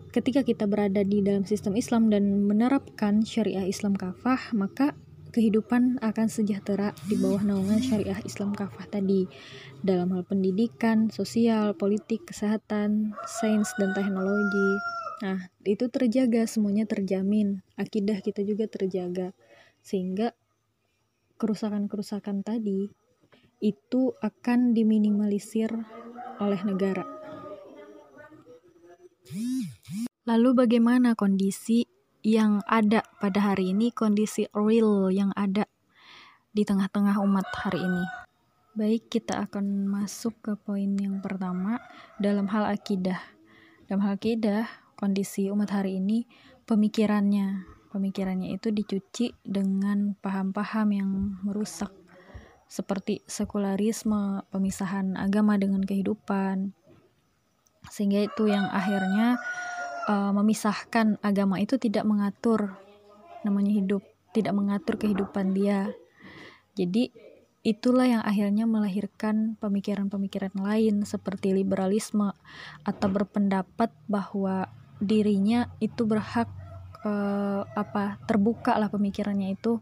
ketika 0.00 0.40
kita 0.46 0.64
berada 0.64 1.02
di 1.04 1.20
dalam 1.20 1.44
sistem 1.44 1.76
Islam 1.76 2.08
dan 2.08 2.46
menerapkan 2.48 3.22
syariah 3.22 3.68
Islam 3.68 3.94
kafah, 3.94 4.54
maka 4.56 4.96
kehidupan 5.34 5.98
akan 5.98 6.30
sejahtera 6.30 6.94
di 7.10 7.18
bawah 7.18 7.42
naungan 7.42 7.82
syariah 7.82 8.22
Islam 8.22 8.54
kafah 8.54 8.86
tadi 8.86 9.26
dalam 9.82 10.14
hal 10.14 10.22
pendidikan, 10.22 11.10
sosial, 11.10 11.74
politik, 11.74 12.22
kesehatan, 12.30 13.18
sains 13.26 13.74
dan 13.74 13.90
teknologi. 13.98 14.70
Nah, 15.26 15.50
itu 15.66 15.90
terjaga 15.90 16.46
semuanya 16.46 16.86
terjamin. 16.86 17.66
Akidah 17.74 18.22
kita 18.22 18.46
juga 18.46 18.70
terjaga. 18.70 19.34
Sehingga 19.82 20.38
kerusakan-kerusakan 21.34 22.46
tadi 22.46 22.94
itu 23.58 24.14
akan 24.22 24.70
diminimalisir 24.70 25.70
oleh 26.38 26.60
negara. 26.62 27.02
Lalu 30.24 30.64
bagaimana 30.64 31.12
kondisi 31.12 31.84
yang 32.24 32.64
ada 32.64 33.04
pada 33.20 33.52
hari 33.52 33.76
ini, 33.76 33.92
kondisi 33.92 34.48
real 34.56 35.12
yang 35.12 35.36
ada 35.36 35.68
di 36.48 36.64
tengah-tengah 36.64 37.20
umat 37.20 37.44
hari 37.52 37.84
ini? 37.84 38.04
Baik, 38.72 39.12
kita 39.12 39.44
akan 39.44 39.84
masuk 39.84 40.32
ke 40.40 40.56
poin 40.56 40.96
yang 40.96 41.20
pertama 41.20 41.76
dalam 42.16 42.48
hal 42.48 42.64
akidah. 42.64 43.20
Dalam 43.84 44.00
hal 44.00 44.16
akidah, 44.16 44.64
kondisi 44.96 45.52
umat 45.52 45.68
hari 45.68 46.00
ini 46.00 46.24
pemikirannya, 46.64 47.68
pemikirannya 47.92 48.56
itu 48.56 48.72
dicuci 48.72 49.36
dengan 49.44 50.16
paham-paham 50.24 50.88
yang 50.88 51.10
merusak 51.44 51.92
seperti 52.64 53.20
sekularisme, 53.28 54.40
pemisahan 54.48 55.20
agama 55.20 55.60
dengan 55.60 55.84
kehidupan, 55.84 56.72
sehingga 57.92 58.24
itu 58.24 58.48
yang 58.48 58.64
akhirnya 58.72 59.36
uh, 60.08 60.32
memisahkan 60.32 61.18
agama 61.20 61.60
itu 61.60 61.76
tidak 61.76 62.04
mengatur 62.08 62.76
namanya 63.44 63.72
hidup 63.76 64.02
tidak 64.34 64.52
mengatur 64.52 64.98
kehidupan 64.98 65.54
dia. 65.54 65.94
Jadi 66.74 67.14
itulah 67.62 68.04
yang 68.04 68.22
akhirnya 68.26 68.66
melahirkan 68.66 69.54
pemikiran-pemikiran 69.62 70.52
lain 70.58 71.06
seperti 71.06 71.54
liberalisme 71.54 72.34
atau 72.82 73.08
berpendapat 73.08 73.94
bahwa 74.10 74.68
dirinya 74.98 75.70
itu 75.78 76.02
berhak 76.04 76.50
uh, 77.06 77.62
apa 77.78 78.18
terbuka 78.26 78.74
lah 78.74 78.90
pemikirannya 78.90 79.54
itu. 79.54 79.78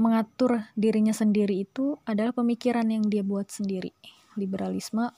Mengatur 0.00 0.64
dirinya 0.78 1.12
sendiri 1.12 1.68
itu 1.68 2.00
adalah 2.08 2.32
pemikiran 2.32 2.88
yang 2.88 3.04
dia 3.04 3.20
buat 3.20 3.52
sendiri. 3.52 3.92
Liberalisme 4.38 5.12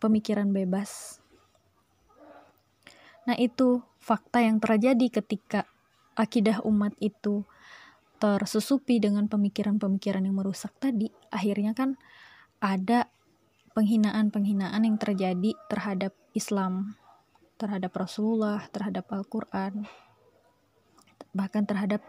pemikiran 0.00 0.48
bebas. 0.48 1.20
Nah, 3.24 3.36
itu 3.40 3.80
fakta 3.96 4.44
yang 4.44 4.60
terjadi 4.60 5.20
ketika 5.20 5.64
akidah 6.14 6.62
umat 6.68 6.92
itu 7.00 7.42
tersusupi 8.20 9.02
dengan 9.02 9.26
pemikiran-pemikiran 9.28 10.24
yang 10.24 10.36
merusak 10.38 10.72
tadi, 10.80 11.10
akhirnya 11.28 11.76
kan 11.76 11.98
ada 12.62 13.10
penghinaan-penghinaan 13.74 14.86
yang 14.86 14.96
terjadi 14.96 15.52
terhadap 15.66 16.14
Islam, 16.32 16.94
terhadap 17.58 17.90
Rasulullah, 17.92 18.62
terhadap 18.70 19.10
Al-Qur'an, 19.10 19.84
bahkan 21.34 21.66
terhadap 21.66 22.00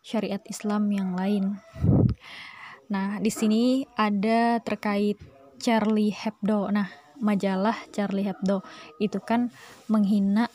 syariat 0.00 0.40
Islam 0.46 0.88
yang 0.94 1.12
lain. 1.18 1.58
Nah, 2.88 3.20
di 3.20 3.28
sini 3.28 3.84
ada 3.98 4.62
terkait 4.62 5.18
Charlie 5.58 6.14
Hebdo. 6.14 6.70
Nah, 6.70 6.88
majalah 7.18 7.76
Charlie 7.90 8.26
Hebdo 8.26 8.62
itu 9.02 9.18
kan 9.22 9.50
menghina 9.90 10.48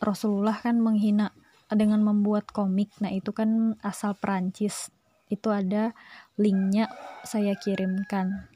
Rasulullah 0.00 0.56
kan 0.56 0.80
menghina 0.80 1.36
dengan 1.70 2.02
membuat 2.02 2.50
komik. 2.50 2.90
Nah, 2.98 3.12
itu 3.14 3.30
kan 3.30 3.78
asal 3.84 4.18
Perancis. 4.18 4.90
Itu 5.30 5.54
ada 5.54 5.94
linknya 6.34 6.90
saya 7.22 7.54
kirimkan. 7.54 8.50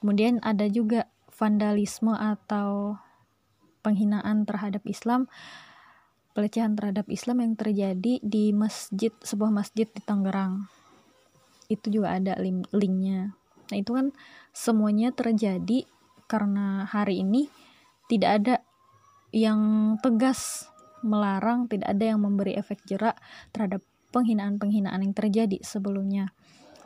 Kemudian 0.00 0.40
ada 0.40 0.70
juga 0.70 1.10
vandalisme 1.34 2.14
atau 2.14 2.96
penghinaan 3.84 4.46
terhadap 4.48 4.86
Islam, 4.88 5.26
pelecehan 6.32 6.78
terhadap 6.78 7.10
Islam 7.10 7.44
yang 7.44 7.52
terjadi 7.58 8.22
di 8.22 8.44
masjid 8.54 9.12
sebuah 9.20 9.52
masjid 9.52 9.90
di 9.90 10.00
Tangerang. 10.00 10.70
Itu 11.68 11.92
juga 11.92 12.16
ada 12.16 12.38
link 12.40 12.70
linknya. 12.72 13.36
Nah, 13.68 13.76
itu 13.76 13.92
kan 13.92 14.14
semuanya 14.56 15.12
terjadi 15.12 15.84
karena 16.28 16.84
hari 16.84 17.24
ini 17.24 17.48
tidak 18.06 18.30
ada 18.44 18.54
yang 19.32 19.96
tegas 20.00 20.70
melarang 21.02 21.70
tidak 21.70 21.94
ada 21.94 22.14
yang 22.14 22.20
memberi 22.22 22.58
efek 22.58 22.82
jerak 22.86 23.18
terhadap 23.54 23.82
penghinaan-penghinaan 24.10 25.04
yang 25.04 25.14
terjadi 25.14 25.60
sebelumnya. 25.60 26.32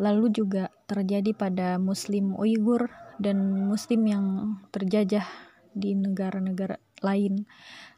Lalu 0.01 0.33
juga 0.35 0.73
terjadi 0.89 1.37
pada 1.37 1.77
muslim 1.79 2.35
Uighur 2.35 2.91
dan 3.23 3.69
muslim 3.71 4.03
yang 4.09 4.27
terjajah 4.75 5.25
di 5.73 5.95
negara-negara 5.95 6.81
lain. 7.05 7.47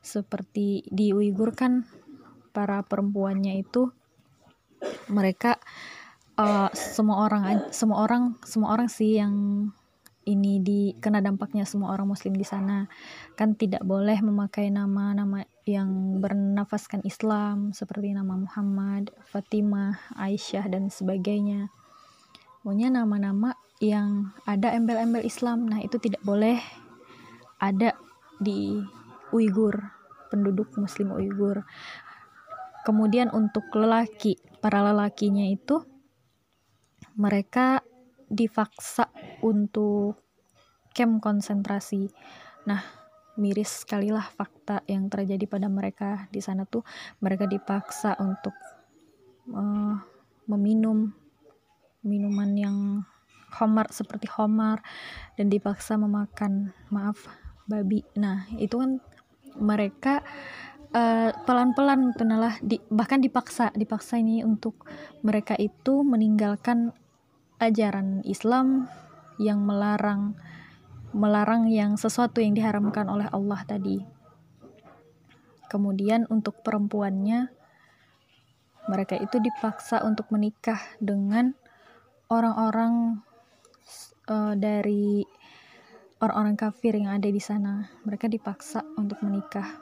Seperti 0.04 0.84
di 0.90 1.16
Uighur 1.16 1.56
kan 1.56 1.88
para 2.52 2.84
perempuannya 2.84 3.64
itu 3.64 3.90
mereka 5.08 5.56
uh, 6.36 6.68
semua 6.76 7.24
orang 7.24 7.72
semua 7.72 8.04
orang 8.04 8.36
semua 8.44 8.76
orang 8.76 8.88
sih 8.92 9.16
yang 9.16 9.34
ini 10.25 10.61
di 10.61 10.81
kena 10.99 11.21
dampaknya 11.21 11.69
semua 11.69 11.93
orang 11.93 12.11
muslim 12.11 12.35
di 12.37 12.45
sana 12.45 12.88
kan 13.37 13.57
tidak 13.57 13.85
boleh 13.85 14.19
memakai 14.25 14.73
nama-nama 14.73 15.45
yang 15.64 16.21
bernafaskan 16.21 17.00
Islam 17.09 17.73
seperti 17.73 18.12
nama 18.12 18.37
Muhammad, 18.37 19.12
Fatimah, 19.33 19.97
Aisyah 20.16 20.69
dan 20.69 20.93
sebagainya. 20.93 21.73
Pokoknya 22.61 22.93
nama-nama 22.93 23.57
yang 23.81 24.33
ada 24.49 24.73
embel-embel 24.73 25.25
Islam. 25.25 25.69
Nah, 25.69 25.81
itu 25.85 26.00
tidak 26.00 26.25
boleh 26.25 26.61
ada 27.61 27.97
di 28.40 28.81
Uighur, 29.33 29.93
penduduk 30.33 30.73
muslim 30.81 31.12
Uighur. 31.12 31.64
Kemudian 32.85 33.33
untuk 33.33 33.69
lelaki, 33.73 34.37
para 34.61 34.85
lelakinya 34.85 35.49
itu 35.49 35.81
mereka 37.16 37.81
dipaksa 38.35 39.09
untuk 39.47 40.19
camp 40.91 41.23
konsentrasi. 41.23 42.11
Nah, 42.67 42.83
miris 43.38 43.83
sekali 43.83 44.14
lah 44.14 44.26
fakta 44.26 44.83
yang 44.87 45.11
terjadi 45.11 45.47
pada 45.47 45.67
mereka 45.67 46.31
di 46.31 46.38
sana 46.38 46.67
tuh 46.67 46.87
mereka 47.19 47.50
dipaksa 47.50 48.14
untuk 48.23 48.55
uh, 49.50 49.99
meminum 50.47 51.11
minuman 52.05 52.50
yang 52.55 52.76
homar 53.59 53.91
seperti 53.91 54.26
homar 54.35 54.83
dan 55.38 55.50
dipaksa 55.50 55.95
memakan 55.95 56.75
maaf 56.91 57.26
babi. 57.64 58.05
Nah, 58.19 58.47
itu 58.59 58.76
kan 58.76 59.00
mereka 59.57 60.21
uh, 60.95 61.31
pelan-pelan 61.47 62.14
tenalah 62.14 62.59
di, 62.61 62.79
bahkan 62.91 63.23
dipaksa 63.23 63.71
dipaksa 63.75 64.19
ini 64.19 64.43
untuk 64.43 64.87
mereka 65.23 65.55
itu 65.59 66.03
meninggalkan 66.03 66.93
ajaran 67.58 68.23
Islam 68.26 68.87
yang 69.38 69.62
melarang 69.62 70.38
melarang 71.14 71.70
yang 71.70 71.94
sesuatu 71.94 72.42
yang 72.42 72.58
diharamkan 72.58 73.06
oleh 73.06 73.30
Allah 73.30 73.62
tadi. 73.62 74.02
Kemudian 75.70 76.26
untuk 76.26 76.58
perempuannya 76.66 77.50
mereka 78.90 79.16
itu 79.16 79.40
dipaksa 79.40 80.02
untuk 80.04 80.28
menikah 80.34 80.76
dengan 80.99 81.54
orang-orang 82.28 83.25
uh, 84.28 84.54
dari 84.58 85.25
orang-orang 86.20 86.56
kafir 86.58 86.99
yang 86.99 87.16
ada 87.16 87.30
di 87.30 87.40
sana. 87.40 87.88
Mereka 88.04 88.28
dipaksa 88.28 88.84
untuk 88.99 89.23
menikah. 89.25 89.80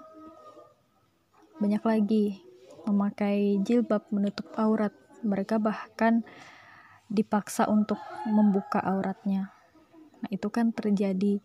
Banyak 1.58 1.82
lagi 1.82 2.44
memakai 2.86 3.58
jilbab 3.64 4.06
menutup 4.12 4.46
aurat. 4.54 4.94
Mereka 5.22 5.62
bahkan 5.62 6.26
dipaksa 7.10 7.66
untuk 7.70 7.98
membuka 8.28 8.78
auratnya. 8.82 9.50
Nah, 10.22 10.30
itu 10.30 10.48
kan 10.54 10.70
terjadi 10.70 11.42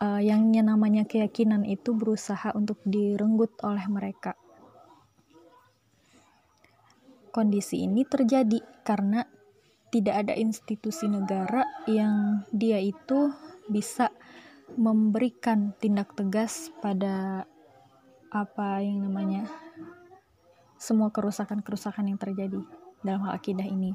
uh, 0.00 0.20
yang 0.20 0.50
namanya 0.52 1.04
keyakinan 1.04 1.64
itu 1.68 1.92
berusaha 1.92 2.52
untuk 2.56 2.80
direnggut 2.84 3.56
oleh 3.64 3.84
mereka. 3.86 4.34
Kondisi 7.30 7.86
ini 7.86 8.02
terjadi 8.02 8.58
karena 8.82 9.22
tidak 9.94 10.26
ada 10.26 10.34
institusi 10.34 11.06
negara 11.06 11.62
yang 11.86 12.42
dia 12.50 12.82
itu 12.82 13.30
bisa 13.70 14.10
memberikan 14.74 15.74
tindak 15.78 16.14
tegas 16.14 16.70
pada 16.82 17.46
apa 18.30 18.82
yang 18.82 19.02
namanya 19.02 19.50
semua 20.78 21.10
kerusakan-kerusakan 21.10 22.14
yang 22.14 22.18
terjadi 22.18 22.62
dalam 23.02 23.26
hal 23.26 23.34
akidah 23.34 23.66
ini. 23.66 23.94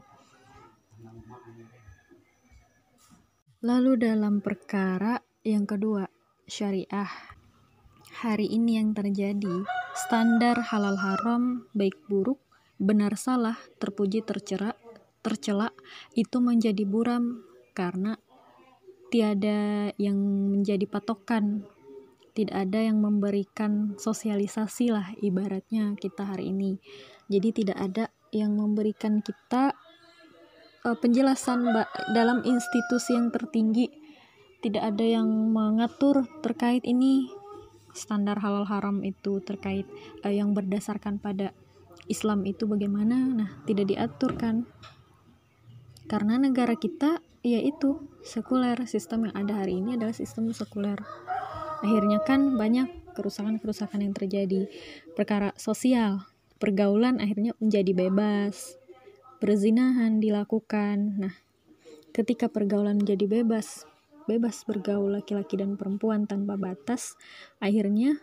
Lalu 3.65 3.97
dalam 3.97 4.45
perkara 4.45 5.17
yang 5.41 5.65
kedua, 5.65 6.05
syariah. 6.45 7.09
Hari 8.21 8.45
ini 8.45 8.77
yang 8.77 8.93
terjadi, 8.93 9.65
standar 9.97 10.69
halal 10.69 10.93
haram, 10.93 11.65
baik 11.73 11.97
buruk, 12.05 12.37
benar 12.77 13.17
salah, 13.17 13.57
terpuji 13.81 14.21
tercela, 14.21 14.77
tercela, 15.25 15.73
itu 16.13 16.37
menjadi 16.37 16.85
buram 16.85 17.41
karena 17.73 18.21
tiada 19.09 19.89
yang 19.97 20.21
menjadi 20.53 20.85
patokan 20.85 21.65
tidak 22.37 22.69
ada 22.69 22.85
yang 22.85 23.01
memberikan 23.01 23.97
sosialisasi 23.97 24.91
lah 24.91 25.09
ibaratnya 25.23 25.95
kita 25.95 26.21
hari 26.21 26.51
ini 26.51 26.77
jadi 27.31 27.49
tidak 27.49 27.77
ada 27.79 28.05
yang 28.35 28.59
memberikan 28.59 29.23
kita 29.23 29.71
uh, 30.85 30.93
penjelasan 30.93 31.65
dalam 32.13 32.45
institusi 32.45 33.17
yang 33.17 33.33
tertinggi 33.33 33.89
tidak 34.61 34.95
ada 34.95 35.05
yang 35.05 35.27
mengatur 35.51 36.25
terkait 36.45 36.85
ini 36.85 37.29
standar 37.93 38.37
halal 38.41 38.65
haram 38.69 39.01
itu 39.01 39.41
terkait 39.41 39.89
uh, 40.21 40.31
yang 40.31 40.53
berdasarkan 40.53 41.17
pada 41.17 41.51
Islam 42.05 42.45
itu 42.45 42.69
bagaimana. 42.69 43.17
Nah 43.33 43.49
tidak 43.65 43.89
diatur 43.89 44.37
kan 44.37 44.69
karena 46.05 46.37
negara 46.37 46.77
kita 46.77 47.19
yaitu 47.41 48.05
sekuler. 48.21 48.77
Sistem 48.85 49.29
yang 49.29 49.35
ada 49.37 49.65
hari 49.65 49.81
ini 49.81 49.97
adalah 49.97 50.13
sistem 50.13 50.53
sekuler. 50.53 51.01
Akhirnya 51.81 52.21
kan 52.21 52.57
banyak 52.57 53.17
kerusakan-kerusakan 53.17 54.01
yang 54.01 54.13
terjadi. 54.13 54.69
Perkara 55.13 55.53
sosial 55.57 56.25
pergaulan 56.57 57.19
akhirnya 57.19 57.53
menjadi 57.61 57.91
bebas 57.93 58.84
perzinahan 59.39 60.19
dilakukan. 60.19 60.97
Nah, 61.19 61.35
ketika 62.15 62.47
pergaulan 62.47 63.01
menjadi 63.01 63.41
bebas, 63.41 63.83
bebas 64.25 64.63
bergaul 64.65 65.13
laki-laki 65.13 65.59
dan 65.59 65.75
perempuan 65.75 66.25
tanpa 66.25 66.55
batas, 66.55 67.19
akhirnya 67.59 68.17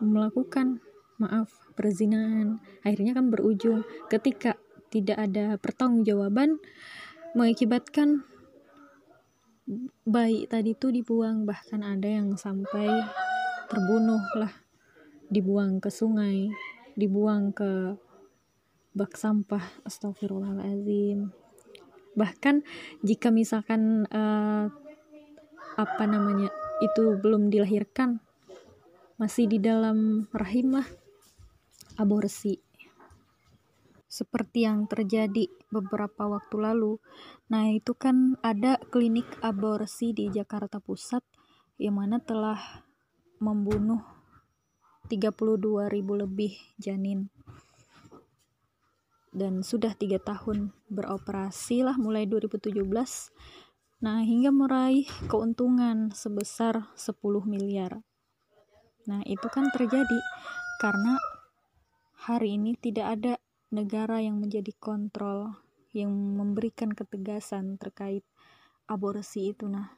melakukan 0.00 0.80
maaf 1.20 1.52
perzinahan. 1.76 2.62
Akhirnya 2.86 3.12
kan 3.12 3.28
berujung 3.28 3.84
ketika 4.08 4.56
tidak 4.90 5.18
ada 5.30 5.54
pertanggungjawaban 5.60 6.58
mengakibatkan 7.38 8.26
bayi 10.02 10.50
tadi 10.50 10.74
tuh 10.74 10.90
dibuang 10.90 11.46
bahkan 11.46 11.86
ada 11.86 12.10
yang 12.10 12.34
sampai 12.34 12.90
terbunuh 13.70 14.18
lah 14.34 14.50
dibuang 15.30 15.78
ke 15.78 15.94
sungai 15.94 16.50
dibuang 16.98 17.54
ke 17.54 17.94
bak 18.96 19.14
sampah 19.14 19.62
astagfirullahalazim 19.86 21.30
bahkan 22.18 22.66
jika 23.06 23.30
misalkan 23.30 24.04
uh, 24.10 24.66
apa 25.78 26.04
namanya 26.04 26.50
itu 26.82 27.16
belum 27.16 27.48
dilahirkan 27.48 28.18
masih 29.20 29.44
di 29.46 29.60
dalam 29.60 30.26
rahim 30.32 30.80
lah 30.80 30.88
aborsi. 32.00 32.56
Seperti 34.10 34.66
yang 34.66 34.88
terjadi 34.90 35.46
beberapa 35.70 36.26
waktu 36.26 36.56
lalu. 36.56 36.98
Nah, 37.52 37.70
itu 37.70 37.94
kan 37.94 38.40
ada 38.42 38.80
klinik 38.90 39.28
aborsi 39.44 40.16
di 40.16 40.32
Jakarta 40.32 40.82
Pusat 40.82 41.22
yang 41.78 42.00
mana 42.00 42.18
telah 42.18 42.58
membunuh 43.38 44.02
32.000 45.06 45.92
lebih 46.16 46.52
janin 46.80 47.28
dan 49.30 49.62
sudah 49.62 49.94
tiga 49.94 50.18
tahun 50.18 50.74
beroperasi 50.90 51.86
lah 51.86 51.94
mulai 51.94 52.26
2017 52.26 52.82
nah 54.00 54.24
hingga 54.24 54.48
meraih 54.48 55.04
keuntungan 55.28 56.08
sebesar 56.16 56.88
10 56.96 57.20
miliar. 57.44 58.00
Nah 59.04 59.20
itu 59.28 59.44
kan 59.52 59.68
terjadi 59.68 60.18
karena 60.80 61.20
hari 62.16 62.56
ini 62.56 62.80
tidak 62.80 63.06
ada 63.20 63.34
negara 63.68 64.24
yang 64.24 64.40
menjadi 64.40 64.72
kontrol 64.80 65.52
yang 65.92 66.10
memberikan 66.10 66.96
ketegasan 66.96 67.76
terkait 67.76 68.24
aborsi 68.88 69.52
itu 69.52 69.68
nah. 69.68 69.92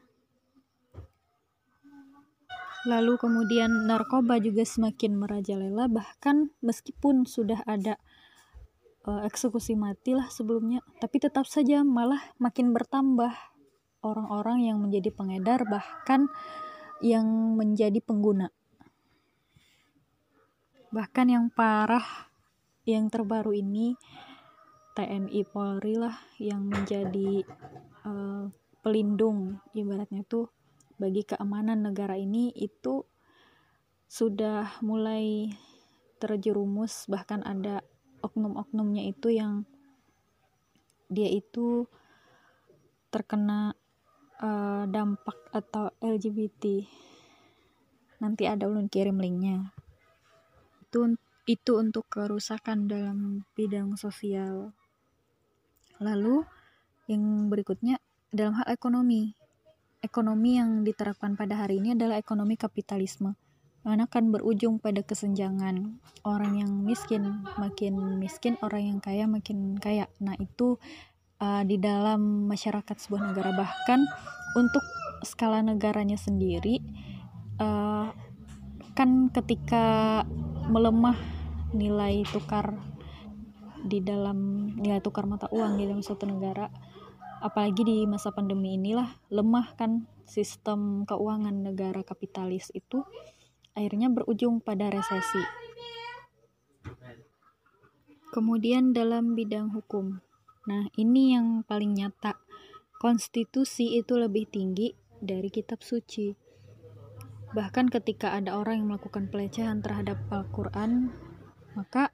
Lalu 2.82 3.14
kemudian 3.14 3.86
narkoba 3.86 4.42
juga 4.42 4.66
semakin 4.66 5.14
merajalela 5.14 5.86
bahkan 5.86 6.50
meskipun 6.58 7.22
sudah 7.30 7.62
ada 7.62 8.02
uh, 9.06 9.22
eksekusi 9.26 9.74
mati 9.74 10.14
lah 10.14 10.28
sebelumnya. 10.30 10.82
Tapi 10.98 11.16
tetap 11.22 11.46
saja 11.46 11.82
malah 11.82 12.20
makin 12.38 12.70
bertambah 12.70 13.32
orang-orang 14.02 14.66
yang 14.66 14.78
menjadi 14.82 15.14
pengedar 15.14 15.62
bahkan 15.66 16.26
yang 17.02 17.26
menjadi 17.58 17.98
pengguna. 18.02 18.50
Bahkan 20.92 21.26
yang 21.30 21.46
parah 21.50 22.30
yang 22.82 23.06
terbaru 23.08 23.54
ini 23.54 23.94
TNI 24.92 25.42
Polri 25.48 25.96
lah 25.96 26.18
yang 26.36 26.68
menjadi 26.68 27.46
uh, 28.04 28.50
pelindung 28.82 29.62
ibaratnya 29.72 30.26
tuh 30.26 30.50
bagi 30.98 31.24
keamanan 31.24 31.86
negara 31.90 32.18
ini 32.18 32.52
itu 32.52 33.06
sudah 34.10 34.82
mulai 34.84 35.48
terjerumus 36.20 37.08
bahkan 37.08 37.40
ada 37.42 37.80
oknum-oknumnya 38.22 39.04
itu 39.10 39.34
yang 39.34 39.66
dia 41.12 41.28
itu 41.28 41.84
terkena 43.12 43.76
uh, 44.40 44.88
dampak 44.88 45.36
atau 45.52 45.92
LGBT 46.00 46.88
nanti 48.22 48.46
ada 48.46 48.70
ulun 48.70 48.88
kirim 48.88 49.18
linknya. 49.18 49.74
Itu 50.86 51.18
itu 51.44 51.72
untuk 51.76 52.06
kerusakan 52.08 52.86
dalam 52.86 53.42
bidang 53.58 53.98
sosial. 53.98 54.70
Lalu 55.98 56.46
yang 57.10 57.50
berikutnya 57.50 57.98
dalam 58.30 58.56
hal 58.56 58.70
ekonomi. 58.70 59.34
Ekonomi 60.02 60.58
yang 60.58 60.82
diterapkan 60.82 61.34
pada 61.38 61.62
hari 61.62 61.78
ini 61.78 61.94
adalah 61.94 62.18
ekonomi 62.18 62.58
kapitalisme 62.58 63.38
mana 63.82 64.06
akan 64.06 64.30
berujung 64.30 64.78
pada 64.78 65.02
kesenjangan. 65.02 65.98
Orang 66.22 66.58
yang 66.58 66.70
miskin 66.86 67.42
makin 67.58 68.18
miskin 68.18 68.54
orang 68.62 68.94
yang 68.94 68.98
kaya 69.02 69.26
makin 69.26 69.78
kaya. 69.78 70.06
Nah 70.22 70.38
itu 70.38 70.78
uh, 71.42 71.62
di 71.66 71.76
dalam 71.82 72.46
masyarakat 72.46 72.96
sebuah 72.96 73.34
negara. 73.34 73.50
Bahkan 73.54 74.00
untuk 74.58 74.84
skala 75.22 75.62
negaranya 75.62 76.18
sendiri 76.18 76.82
uh, 77.62 78.10
kan 78.92 79.30
ketika 79.32 80.20
melemah 80.68 81.16
nilai 81.72 82.22
tukar 82.28 82.76
di 83.82 83.98
dalam 84.04 84.70
nilai 84.78 85.02
tukar 85.02 85.26
mata 85.26 85.50
uang 85.50 85.80
di 85.80 85.88
dalam 85.88 86.04
suatu 86.04 86.28
negara 86.28 86.70
apalagi 87.42 87.82
di 87.82 87.96
masa 88.06 88.30
pandemi 88.30 88.78
inilah 88.78 89.10
lemah 89.32 89.74
kan 89.74 90.06
sistem 90.22 91.02
keuangan 91.02 91.66
negara 91.66 92.06
kapitalis 92.06 92.70
itu 92.70 93.02
akhirnya 93.72 94.12
berujung 94.12 94.60
pada 94.60 94.92
resesi. 94.92 95.42
Kemudian 98.32 98.96
dalam 98.96 99.36
bidang 99.36 99.76
hukum. 99.76 100.24
Nah, 100.64 100.88
ini 100.96 101.36
yang 101.36 101.68
paling 101.68 101.92
nyata. 101.92 102.40
Konstitusi 102.96 103.98
itu 103.98 104.16
lebih 104.16 104.48
tinggi 104.48 104.94
dari 105.20 105.52
kitab 105.52 105.84
suci. 105.84 106.32
Bahkan 107.52 107.92
ketika 107.92 108.32
ada 108.32 108.56
orang 108.56 108.80
yang 108.80 108.88
melakukan 108.94 109.28
pelecehan 109.28 109.84
terhadap 109.84 110.16
Al-Qur'an, 110.32 111.12
maka 111.76 112.08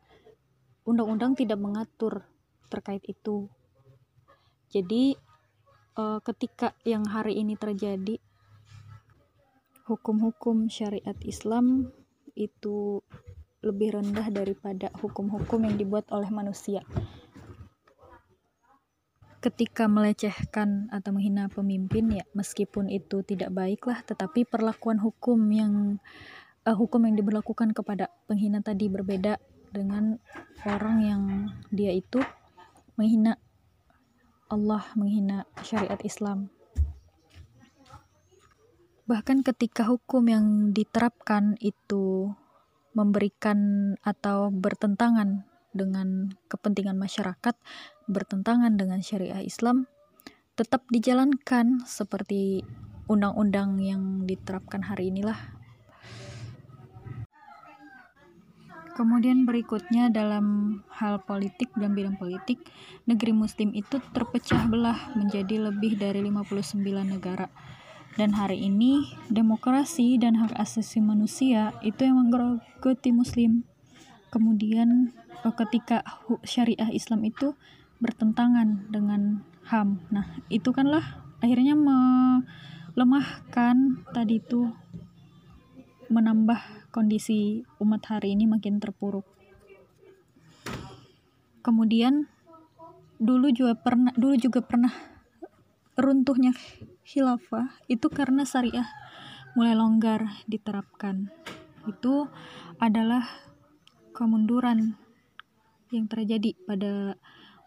undang-undang 0.83 1.39
tidak 1.39 1.63
mengatur 1.63 2.27
terkait 2.67 3.05
itu. 3.07 3.47
Jadi 4.75 5.15
eh, 5.95 6.19
ketika 6.27 6.75
yang 6.83 7.07
hari 7.07 7.39
ini 7.39 7.55
terjadi 7.55 8.19
hukum-hukum 9.89 10.69
syariat 10.69 11.17
Islam 11.25 11.89
itu 12.37 13.01
lebih 13.65 13.99
rendah 13.99 14.29
daripada 14.31 14.93
hukum-hukum 15.01 15.67
yang 15.67 15.75
dibuat 15.81 16.07
oleh 16.15 16.29
manusia. 16.29 16.85
Ketika 19.41 19.89
melecehkan 19.89 20.93
atau 20.93 21.15
menghina 21.15 21.49
pemimpin 21.49 22.11
ya 22.11 22.25
meskipun 22.35 22.91
itu 22.91 23.23
tidak 23.23 23.55
baiklah 23.55 24.03
tetapi 24.03 24.45
perlakuan 24.45 24.99
hukum 24.99 25.39
yang 25.55 26.03
uh, 26.67 26.77
hukum 26.77 27.07
yang 27.07 27.17
diberlakukan 27.17 27.71
kepada 27.71 28.11
penghina 28.27 28.61
tadi 28.61 28.91
berbeda 28.91 29.39
dengan 29.71 30.19
orang 30.67 30.97
yang 31.01 31.23
dia 31.71 31.95
itu 31.95 32.19
menghina 32.99 33.39
Allah, 34.49 34.83
menghina 34.97 35.45
syariat 35.61 36.01
Islam. 36.03 36.51
Bahkan 39.09 39.41
ketika 39.41 39.89
hukum 39.89 40.29
yang 40.29 40.77
diterapkan 40.77 41.57
itu 41.65 42.29
memberikan 42.93 43.57
atau 44.05 44.53
bertentangan 44.53 45.49
dengan 45.73 46.37
kepentingan 46.53 47.01
masyarakat, 47.01 47.57
bertentangan 48.05 48.77
dengan 48.77 49.01
syariah 49.01 49.41
Islam, 49.41 49.89
tetap 50.61 50.85
dijalankan 50.93 51.89
seperti 51.89 52.69
undang-undang 53.09 53.81
yang 53.81 54.29
diterapkan 54.29 54.85
hari 54.85 55.09
inilah. 55.09 55.57
Kemudian 58.93 59.49
berikutnya 59.49 60.13
dalam 60.13 60.79
hal 60.93 61.25
politik 61.25 61.73
dan 61.81 61.97
bidang 61.97 62.21
politik, 62.21 62.61
negeri 63.09 63.33
muslim 63.33 63.73
itu 63.73 64.05
terpecah 64.13 64.69
belah 64.69 65.17
menjadi 65.17 65.73
lebih 65.73 65.97
dari 65.97 66.21
59 66.21 66.85
negara 67.09 67.49
dan 68.19 68.35
hari 68.35 68.67
ini 68.67 69.07
demokrasi 69.31 70.19
dan 70.19 70.43
hak 70.43 70.51
asasi 70.59 70.99
manusia 70.99 71.71
itu 71.87 72.03
yang 72.03 72.19
menggerogoti 72.19 73.15
muslim. 73.15 73.63
Kemudian 74.35 75.15
eh, 75.47 75.55
ketika 75.55 76.03
syariah 76.43 76.91
Islam 76.91 77.23
itu 77.23 77.55
bertentangan 78.03 78.91
dengan 78.91 79.47
HAM. 79.71 80.03
Nah, 80.11 80.27
itu 80.51 80.67
kanlah 80.75 81.23
akhirnya 81.39 81.79
melemahkan 81.79 84.03
tadi 84.11 84.43
itu 84.43 84.67
menambah 86.11 86.91
kondisi 86.91 87.63
umat 87.79 88.03
hari 88.11 88.35
ini 88.35 88.51
makin 88.51 88.83
terpuruk. 88.83 89.31
Kemudian 91.63 92.27
dulu 93.23 93.55
juga 93.55 93.79
pernah 93.79 94.11
dulu 94.19 94.35
juga 94.35 94.67
pernah 94.67 95.18
runtuhnya 95.99 96.55
khilafah 97.03 97.75
itu 97.91 98.07
karena 98.07 98.47
syariah 98.47 98.87
mulai 99.59 99.75
longgar 99.75 100.47
diterapkan. 100.47 101.35
Itu 101.91 102.31
adalah 102.79 103.27
kemunduran 104.15 104.95
yang 105.91 106.07
terjadi 106.07 106.55
pada 106.63 107.19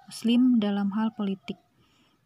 muslim 0.07 0.63
dalam 0.63 0.95
hal 0.95 1.11
politik. 1.11 1.59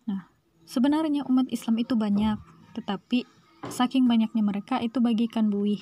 Nah, 0.05 0.29
sebenarnya 0.69 1.25
umat 1.25 1.49
Islam 1.49 1.81
itu 1.81 1.97
banyak, 1.97 2.37
tetapi 2.77 3.25
saking 3.73 4.05
banyaknya 4.05 4.45
mereka 4.45 4.77
itu 4.85 5.01
bagikan 5.01 5.49
buih. 5.49 5.81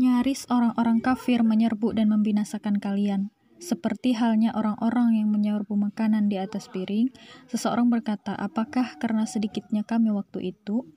Nyaris 0.00 0.48
orang-orang 0.48 1.00
kafir 1.00 1.44
menyerbu 1.44 1.92
dan 1.96 2.12
membinasakan 2.12 2.80
kalian. 2.80 3.32
Seperti 3.60 4.16
halnya 4.16 4.56
orang-orang 4.56 5.20
yang 5.20 5.28
menyerbu 5.28 5.76
makanan 5.76 6.32
di 6.32 6.40
atas 6.40 6.72
piring, 6.72 7.12
seseorang 7.52 7.92
berkata, 7.92 8.32
"Apakah 8.32 8.96
karena 8.96 9.28
sedikitnya 9.28 9.84
kami 9.84 10.08
waktu 10.08 10.56
itu?" 10.56 10.88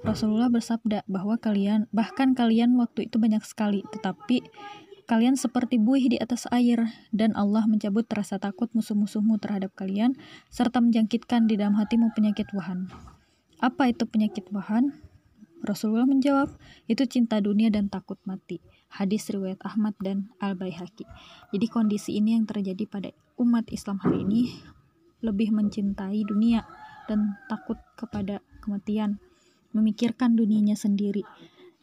Rasulullah 0.00 0.48
bersabda 0.48 1.04
bahwa 1.04 1.36
kalian, 1.36 1.92
bahkan 1.92 2.32
kalian 2.32 2.72
waktu 2.80 3.12
itu 3.12 3.20
banyak 3.20 3.44
sekali, 3.44 3.84
tetapi 3.92 4.48
kalian 5.04 5.36
seperti 5.36 5.76
buih 5.76 6.08
di 6.08 6.16
atas 6.16 6.48
air, 6.48 6.88
dan 7.12 7.36
Allah 7.36 7.68
mencabut 7.68 8.08
rasa 8.08 8.40
takut 8.40 8.72
musuh-musuhmu 8.72 9.36
terhadap 9.36 9.76
kalian, 9.76 10.16
serta 10.48 10.80
menjangkitkan 10.80 11.46
di 11.46 11.60
dalam 11.60 11.76
hatimu 11.76 12.16
penyakit 12.16 12.48
wahan. 12.56 12.88
Apa 13.60 13.92
itu 13.92 14.08
penyakit 14.08 14.48
wahan? 14.56 14.96
Rasulullah 15.64 16.06
menjawab, 16.06 16.54
itu 16.86 17.04
cinta 17.04 17.40
dunia 17.44 17.68
dan 17.68 17.92
takut 17.92 18.16
mati. 18.24 18.60
Hadis 18.90 19.28
riwayat 19.28 19.60
Ahmad 19.66 19.94
dan 20.00 20.32
Al-Baihaqi. 20.40 21.04
Jadi 21.52 21.66
kondisi 21.68 22.16
ini 22.16 22.38
yang 22.38 22.48
terjadi 22.48 22.84
pada 22.88 23.10
umat 23.36 23.68
Islam 23.68 24.00
hari 24.00 24.24
ini 24.24 24.56
lebih 25.20 25.52
mencintai 25.52 26.24
dunia 26.24 26.64
dan 27.06 27.38
takut 27.50 27.76
kepada 27.98 28.42
kematian, 28.64 29.22
memikirkan 29.72 30.34
dunianya 30.34 30.74
sendiri. 30.74 31.22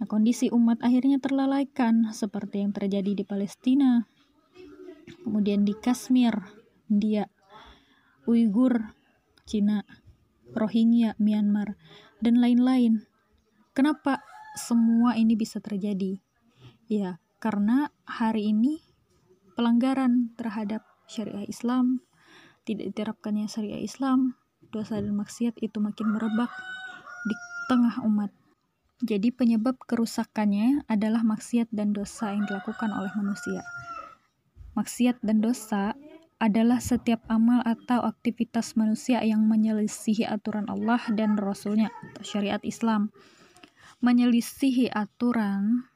Nah, 0.01 0.09
kondisi 0.09 0.51
umat 0.51 0.81
akhirnya 0.83 1.21
terlalaikan 1.21 2.11
seperti 2.11 2.65
yang 2.65 2.75
terjadi 2.75 3.13
di 3.13 3.23
Palestina, 3.23 4.03
kemudian 5.23 5.63
di 5.63 5.77
Kashmir, 5.77 6.33
India, 6.91 7.29
Uighur, 8.27 8.95
Cina, 9.47 9.83
Rohingya, 10.51 11.15
Myanmar, 11.19 11.75
dan 12.19 12.39
lain-lain. 12.39 13.03
Kenapa 13.73 14.21
semua 14.55 15.17
ini 15.17 15.33
bisa 15.33 15.59
terjadi? 15.59 16.19
Ya, 16.93 17.17
karena 17.41 17.89
hari 18.05 18.53
ini 18.53 18.85
pelanggaran 19.57 20.29
terhadap 20.37 20.85
syariah 21.09 21.49
Islam, 21.49 22.05
tidak 22.69 22.93
diterapkannya 22.93 23.49
syariah 23.49 23.81
Islam, 23.81 24.37
dosa 24.69 25.01
dan 25.01 25.17
maksiat 25.17 25.57
itu 25.57 25.81
makin 25.81 26.13
merebak 26.13 26.53
di 27.25 27.35
tengah 27.65 27.97
umat. 28.05 28.29
Jadi 29.01 29.33
penyebab 29.33 29.81
kerusakannya 29.89 30.85
adalah 30.85 31.25
maksiat 31.25 31.73
dan 31.73 31.97
dosa 31.97 32.29
yang 32.29 32.45
dilakukan 32.45 32.93
oleh 32.93 33.09
manusia. 33.17 33.65
Maksiat 34.77 35.17
dan 35.25 35.41
dosa 35.41 35.97
adalah 36.37 36.77
setiap 36.77 37.25
amal 37.25 37.65
atau 37.65 38.05
aktivitas 38.05 38.77
manusia 38.77 39.25
yang 39.25 39.49
menyelisihi 39.49 40.29
aturan 40.29 40.69
Allah 40.69 41.01
dan 41.09 41.41
Rasulnya 41.41 41.89
atau 41.89 42.21
syariat 42.21 42.61
Islam 42.61 43.09
menyelisihi 44.03 44.91
aturan 44.91 45.87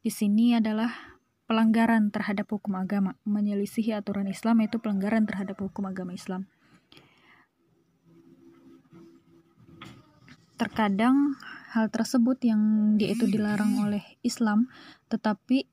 di 0.00 0.08
sini 0.08 0.56
adalah 0.56 1.20
pelanggaran 1.44 2.08
terhadap 2.08 2.48
hukum 2.48 2.78
agama. 2.78 3.18
Menyelisihi 3.28 3.92
aturan 3.92 4.30
Islam 4.30 4.64
itu 4.64 4.80
pelanggaran 4.80 5.28
terhadap 5.28 5.60
hukum 5.60 5.84
agama 5.90 6.16
Islam. 6.16 6.48
Terkadang 10.56 11.36
hal 11.72 11.88
tersebut 11.88 12.36
yang 12.44 12.94
dia 13.00 13.16
itu 13.16 13.24
dilarang 13.24 13.80
oleh 13.80 14.04
Islam, 14.20 14.68
tetapi 15.08 15.66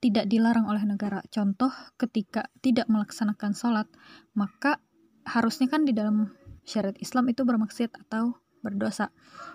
tidak 0.00 0.28
dilarang 0.28 0.68
oleh 0.68 0.84
negara. 0.84 1.24
Contoh, 1.28 1.72
ketika 1.96 2.48
tidak 2.60 2.88
melaksanakan 2.88 3.52
sholat, 3.56 3.88
maka 4.36 4.80
harusnya 5.24 5.68
kan 5.68 5.84
di 5.84 5.92
dalam 5.96 6.32
syariat 6.66 6.96
Islam 7.00 7.28
itu 7.32 7.44
bermaksiat 7.44 7.94
atau 8.08 8.36
berdosa. 8.60 9.14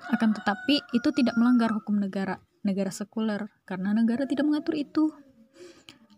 Akan 0.10 0.32
tetapi 0.32 0.80
itu 0.96 1.10
tidak 1.12 1.36
melanggar 1.36 1.74
hukum 1.76 2.00
negara, 2.00 2.40
negara 2.62 2.94
sekuler, 2.94 3.50
karena 3.66 3.94
negara 3.94 4.26
tidak 4.30 4.46
mengatur 4.48 4.78
itu. 4.78 5.14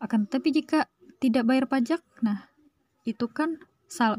Akan 0.04 0.28
tetapi 0.28 0.50
jika 0.52 0.92
tidak 1.24 1.48
bayar 1.48 1.66
pajak, 1.72 2.04
nah 2.20 2.52
itu 3.08 3.32
kan 3.32 3.60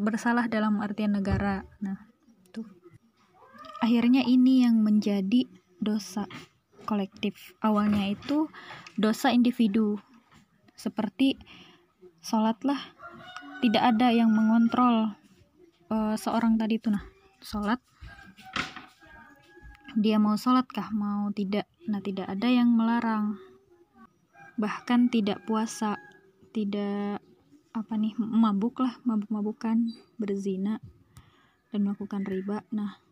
bersalah 0.00 0.48
dalam 0.48 0.80
artian 0.80 1.18
negara. 1.18 1.66
Nah, 1.84 2.14
akhirnya 3.84 4.24
ini 4.24 4.64
yang 4.64 4.80
menjadi 4.80 5.44
dosa 5.76 6.24
kolektif 6.88 7.52
awalnya 7.60 8.16
itu 8.16 8.48
dosa 8.96 9.28
individu 9.28 10.00
seperti 10.72 11.36
sholatlah 12.24 12.80
tidak 13.60 13.92
ada 13.92 14.08
yang 14.08 14.32
mengontrol 14.32 15.12
uh, 15.92 16.16
seorang 16.16 16.56
tadi 16.56 16.80
itu 16.80 16.88
nah 16.88 17.04
sholat 17.44 17.76
dia 19.94 20.18
mau 20.18 20.34
sholat 20.38 20.66
kah 20.68 20.90
mau 20.90 21.30
tidak 21.30 21.66
nah 21.86 22.02
tidak 22.02 22.30
ada 22.30 22.48
yang 22.50 22.74
melarang 22.74 23.38
bahkan 24.58 25.10
tidak 25.10 25.42
puasa 25.46 25.98
tidak 26.54 27.18
apa 27.74 27.92
nih 27.98 28.14
mabuk 28.18 28.78
lah 28.78 28.98
mabuk-mabukan 29.02 29.90
berzina 30.18 30.78
dan 31.74 31.86
melakukan 31.86 32.22
riba 32.22 32.62
nah 32.70 33.02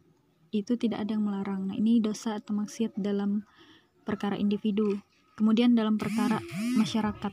itu 0.52 0.76
tidak 0.76 1.08
ada 1.08 1.16
yang 1.16 1.24
melarang. 1.24 1.72
Nah, 1.72 1.76
ini 1.80 1.98
dosa 1.98 2.36
atau 2.36 2.52
maksiat 2.52 3.00
dalam 3.00 3.48
perkara 4.04 4.36
individu. 4.36 5.00
Kemudian 5.32 5.72
dalam 5.72 5.96
perkara 5.96 6.38
masyarakat. 6.76 7.32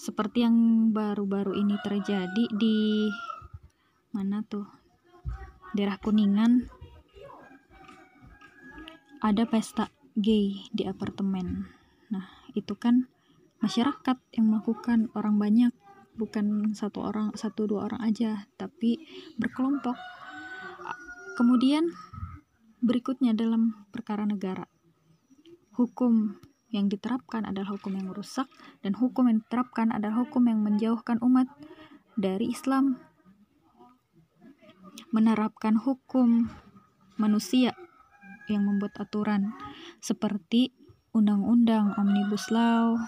Seperti 0.00 0.48
yang 0.48 0.88
baru-baru 0.96 1.52
ini 1.52 1.76
terjadi 1.84 2.44
di 2.48 3.12
mana 4.16 4.40
tuh? 4.48 4.64
Daerah 5.76 6.00
Kuningan 6.00 6.72
ada 9.26 9.42
pesta 9.50 9.90
gay 10.14 10.70
di 10.70 10.86
apartemen. 10.86 11.66
Nah, 12.14 12.26
itu 12.54 12.78
kan 12.78 13.10
masyarakat 13.58 14.22
yang 14.38 14.46
melakukan 14.54 15.10
orang 15.18 15.36
banyak 15.42 15.72
bukan 16.14 16.72
satu 16.72 17.04
orang 17.04 17.34
satu 17.36 17.68
dua 17.68 17.92
orang 17.92 18.00
aja 18.08 18.48
tapi 18.56 19.04
berkelompok 19.36 19.98
Kemudian 21.36 21.92
berikutnya 22.80 23.36
dalam 23.36 23.84
perkara 23.92 24.24
negara. 24.24 24.64
Hukum 25.76 26.40
yang 26.72 26.88
diterapkan 26.88 27.44
adalah 27.44 27.76
hukum 27.76 27.92
yang 27.92 28.08
merusak 28.08 28.48
dan 28.80 28.96
hukum 28.96 29.28
yang 29.28 29.44
diterapkan 29.44 29.92
adalah 29.92 30.24
hukum 30.24 30.48
yang 30.48 30.64
menjauhkan 30.64 31.20
umat 31.20 31.44
dari 32.16 32.56
Islam. 32.56 32.96
Menerapkan 35.12 35.76
hukum 35.76 36.48
manusia 37.20 37.76
yang 38.50 38.66
membuat 38.66 38.96
aturan 38.98 39.54
seperti 39.98 40.72
undang-undang 41.16 41.96
omnibus 41.96 42.52
law 42.52 42.98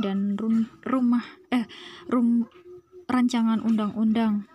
dan 0.00 0.38
rum, 0.38 0.70
rumah 0.86 1.24
eh 1.52 1.66
rum 2.08 2.48
rancangan 3.10 3.60
undang-undang 3.60 4.46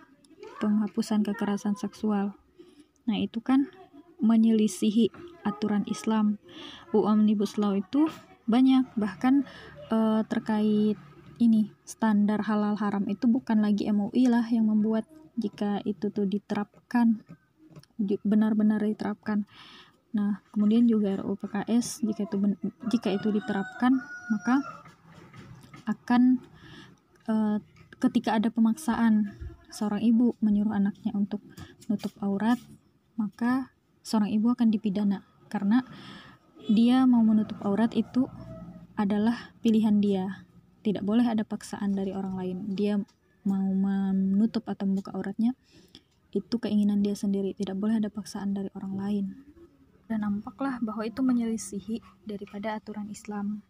penghapusan 0.58 1.22
kekerasan 1.22 1.76
seksual 1.76 2.34
Nah, 3.06 3.16
itu 3.22 3.38
kan 3.38 3.70
menyelisihi 4.18 5.14
aturan 5.46 5.86
Islam. 5.86 6.42
UU 6.90 7.06
Omnibus 7.06 7.56
Law 7.56 7.78
itu 7.78 8.10
banyak 8.50 8.86
bahkan 8.98 9.46
uh, 9.90 10.22
terkait 10.26 10.98
ini 11.38 11.70
standar 11.86 12.46
halal 12.46 12.78
haram 12.78 13.06
itu 13.10 13.26
bukan 13.26 13.60
lagi 13.62 13.86
MUI 13.90 14.30
lah 14.30 14.46
yang 14.48 14.70
membuat 14.70 15.04
jika 15.36 15.84
itu 15.84 16.08
tuh 16.10 16.26
diterapkan 16.26 17.22
benar-benar 18.26 18.82
diterapkan. 18.82 19.46
Nah, 20.16 20.40
kemudian 20.48 20.88
juga 20.88 21.20
RUU 21.20 21.36
PKS 21.36 22.00
jika 22.00 22.24
itu 22.24 22.36
jika 22.88 23.08
itu 23.12 23.28
diterapkan 23.28 24.00
maka 24.32 24.64
akan 25.84 26.40
uh, 27.28 27.60
ketika 28.00 28.32
ada 28.40 28.48
pemaksaan 28.48 29.36
seorang 29.68 30.00
ibu 30.00 30.32
menyuruh 30.40 30.72
anaknya 30.72 31.12
untuk 31.12 31.44
menutup 31.84 32.16
aurat 32.24 32.56
maka 33.20 33.76
seorang 34.00 34.32
ibu 34.32 34.56
akan 34.56 34.72
dipidana 34.72 35.20
karena 35.52 35.84
dia 36.66 37.04
mau 37.04 37.20
menutup 37.20 37.60
aurat 37.60 37.92
itu 37.92 38.26
adalah 38.96 39.52
pilihan 39.60 40.00
dia. 40.00 40.48
Tidak 40.80 41.04
boleh 41.04 41.28
ada 41.28 41.44
paksaan 41.44 41.92
dari 41.92 42.10
orang 42.16 42.34
lain. 42.40 42.56
Dia 42.72 42.96
mau 43.46 43.68
menutup 43.70 44.66
atau 44.66 44.88
membuka 44.88 45.14
auratnya 45.14 45.54
itu 46.34 46.56
keinginan 46.58 47.04
dia 47.04 47.14
sendiri. 47.14 47.52
Tidak 47.54 47.76
boleh 47.76 48.00
ada 48.02 48.10
paksaan 48.10 48.56
dari 48.56 48.72
orang 48.74 48.94
lain. 48.98 49.24
Dan 50.06 50.22
nampaklah 50.22 50.78
bahwa 50.78 51.02
itu 51.02 51.20
menyelisihi 51.22 52.02
daripada 52.22 52.78
aturan 52.78 53.10
Islam. 53.10 53.62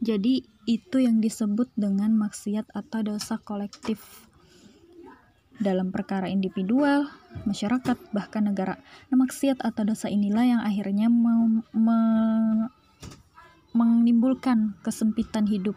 Jadi 0.00 0.44
itu 0.68 0.96
yang 1.00 1.24
disebut 1.24 1.72
dengan 1.72 2.12
maksiat 2.16 2.68
atau 2.72 3.00
dosa 3.00 3.40
kolektif 3.40 4.28
dalam 5.56 5.88
perkara 5.88 6.28
individual, 6.28 7.08
masyarakat, 7.48 7.96
bahkan 8.12 8.44
negara. 8.44 8.76
Nah, 9.08 9.16
maksiat 9.16 9.64
atau 9.64 9.88
dosa 9.88 10.12
inilah 10.12 10.44
yang 10.44 10.60
akhirnya 10.60 11.08
me 11.08 11.64
me 11.72 11.98
menimbulkan 13.72 14.76
kesempitan 14.84 15.48
hidup. 15.48 15.76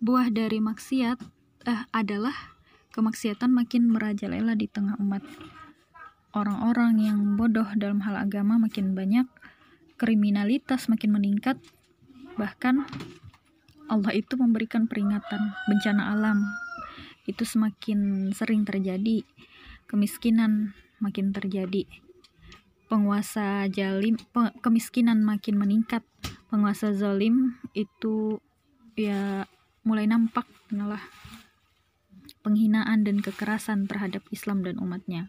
Buah 0.00 0.28
dari 0.28 0.60
maksiat 0.60 1.18
eh, 1.64 1.82
adalah 1.92 2.55
kemaksiatan 2.96 3.52
makin 3.52 3.92
merajalela 3.92 4.56
di 4.56 4.64
tengah 4.66 4.96
umat. 4.96 5.20
Orang-orang 6.32 6.96
yang 6.96 7.36
bodoh 7.36 7.68
dalam 7.76 8.00
hal 8.02 8.16
agama 8.16 8.56
makin 8.56 8.96
banyak, 8.96 9.28
kriminalitas 10.00 10.88
makin 10.88 11.12
meningkat, 11.12 11.60
bahkan 12.40 12.88
Allah 13.86 14.12
itu 14.16 14.34
memberikan 14.34 14.90
peringatan 14.90 15.54
bencana 15.70 16.16
alam 16.16 16.42
itu 17.26 17.42
semakin 17.42 18.30
sering 18.34 18.62
terjadi 18.62 19.22
kemiskinan 19.90 20.74
makin 20.98 21.30
terjadi 21.30 21.86
penguasa 22.86 23.66
jalim 23.70 24.14
pe, 24.18 24.54
kemiskinan 24.62 25.22
makin 25.22 25.58
meningkat 25.58 26.06
penguasa 26.50 26.94
zalim 26.94 27.58
itu 27.74 28.38
ya 28.94 29.46
mulai 29.82 30.06
nampak 30.06 30.46
malah 30.70 31.02
penghinaan 32.46 33.02
dan 33.02 33.18
kekerasan 33.18 33.90
terhadap 33.90 34.22
Islam 34.30 34.62
dan 34.62 34.78
umatnya 34.78 35.26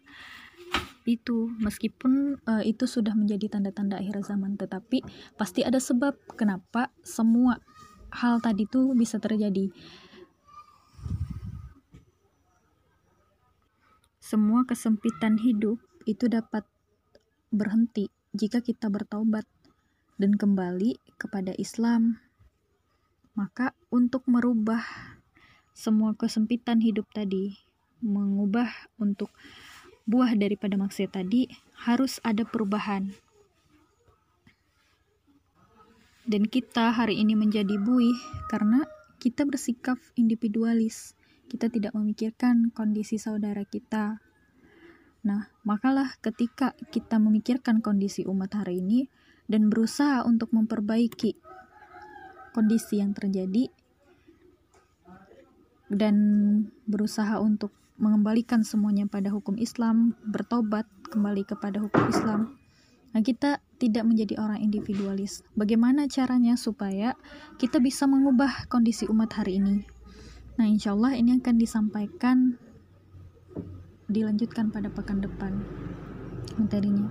itu 1.08 1.48
meskipun 1.64 2.44
uh, 2.44 2.60
itu 2.68 2.84
sudah 2.84 3.16
menjadi 3.16 3.48
tanda-tanda 3.48 4.04
akhir 4.04 4.28
zaman 4.28 4.60
tetapi 4.60 5.00
pasti 5.40 5.64
ada 5.64 5.80
sebab 5.80 6.20
kenapa 6.36 6.92
semua 7.00 7.64
hal 8.12 8.44
tadi 8.44 8.68
tuh 8.68 8.92
bisa 8.92 9.16
terjadi. 9.20 9.72
Semua 14.20 14.68
kesempitan 14.68 15.40
hidup 15.40 15.80
itu 16.04 16.28
dapat 16.28 16.68
berhenti 17.48 18.12
jika 18.36 18.60
kita 18.60 18.92
bertaubat 18.92 19.48
dan 20.20 20.36
kembali 20.36 21.00
kepada 21.16 21.56
Islam. 21.56 22.20
Maka 23.40 23.72
untuk 23.88 24.28
merubah 24.28 24.84
semua 25.78 26.18
kesempitan 26.18 26.82
hidup 26.82 27.06
tadi, 27.14 27.54
mengubah 28.02 28.90
untuk 28.98 29.30
buah 30.10 30.34
daripada 30.34 30.74
maksiat 30.74 31.14
tadi 31.14 31.46
harus 31.86 32.18
ada 32.26 32.42
perubahan 32.42 33.14
dan 36.28 36.44
kita 36.44 36.92
hari 36.92 37.24
ini 37.24 37.40
menjadi 37.40 37.80
buih 37.80 38.20
karena 38.52 38.84
kita 39.18 39.48
bersikap 39.48 39.96
individualis. 40.20 41.16
Kita 41.48 41.72
tidak 41.72 41.96
memikirkan 41.96 42.76
kondisi 42.76 43.16
saudara 43.16 43.64
kita. 43.64 44.20
Nah, 45.24 45.48
makalah 45.64 46.20
ketika 46.20 46.76
kita 46.92 47.16
memikirkan 47.16 47.80
kondisi 47.80 48.28
umat 48.28 48.52
hari 48.60 48.84
ini 48.84 49.08
dan 49.48 49.72
berusaha 49.72 50.28
untuk 50.28 50.52
memperbaiki 50.52 51.40
kondisi 52.52 53.00
yang 53.00 53.16
terjadi 53.16 53.72
dan 55.88 56.16
berusaha 56.88 57.40
untuk 57.40 57.72
mengembalikan 57.98 58.62
semuanya 58.62 59.10
pada 59.10 59.34
hukum 59.34 59.58
Islam, 59.58 60.14
bertobat 60.22 60.86
kembali 61.10 61.44
kepada 61.48 61.82
hukum 61.82 62.04
Islam. 62.12 62.42
Nah, 63.16 63.26
kita 63.26 63.64
tidak 63.82 64.06
menjadi 64.06 64.38
orang 64.38 64.62
individualis. 64.62 65.42
Bagaimana 65.58 66.06
caranya 66.06 66.54
supaya 66.54 67.18
kita 67.58 67.82
bisa 67.82 68.06
mengubah 68.06 68.70
kondisi 68.70 69.10
umat 69.10 69.34
hari 69.34 69.58
ini? 69.58 69.82
Nah, 70.62 70.70
insya 70.70 70.94
Allah 70.94 71.18
ini 71.18 71.38
akan 71.42 71.56
disampaikan, 71.58 72.62
dilanjutkan 74.06 74.70
pada 74.70 74.94
pekan 74.94 75.24
depan 75.24 75.58
materinya. 76.58 77.10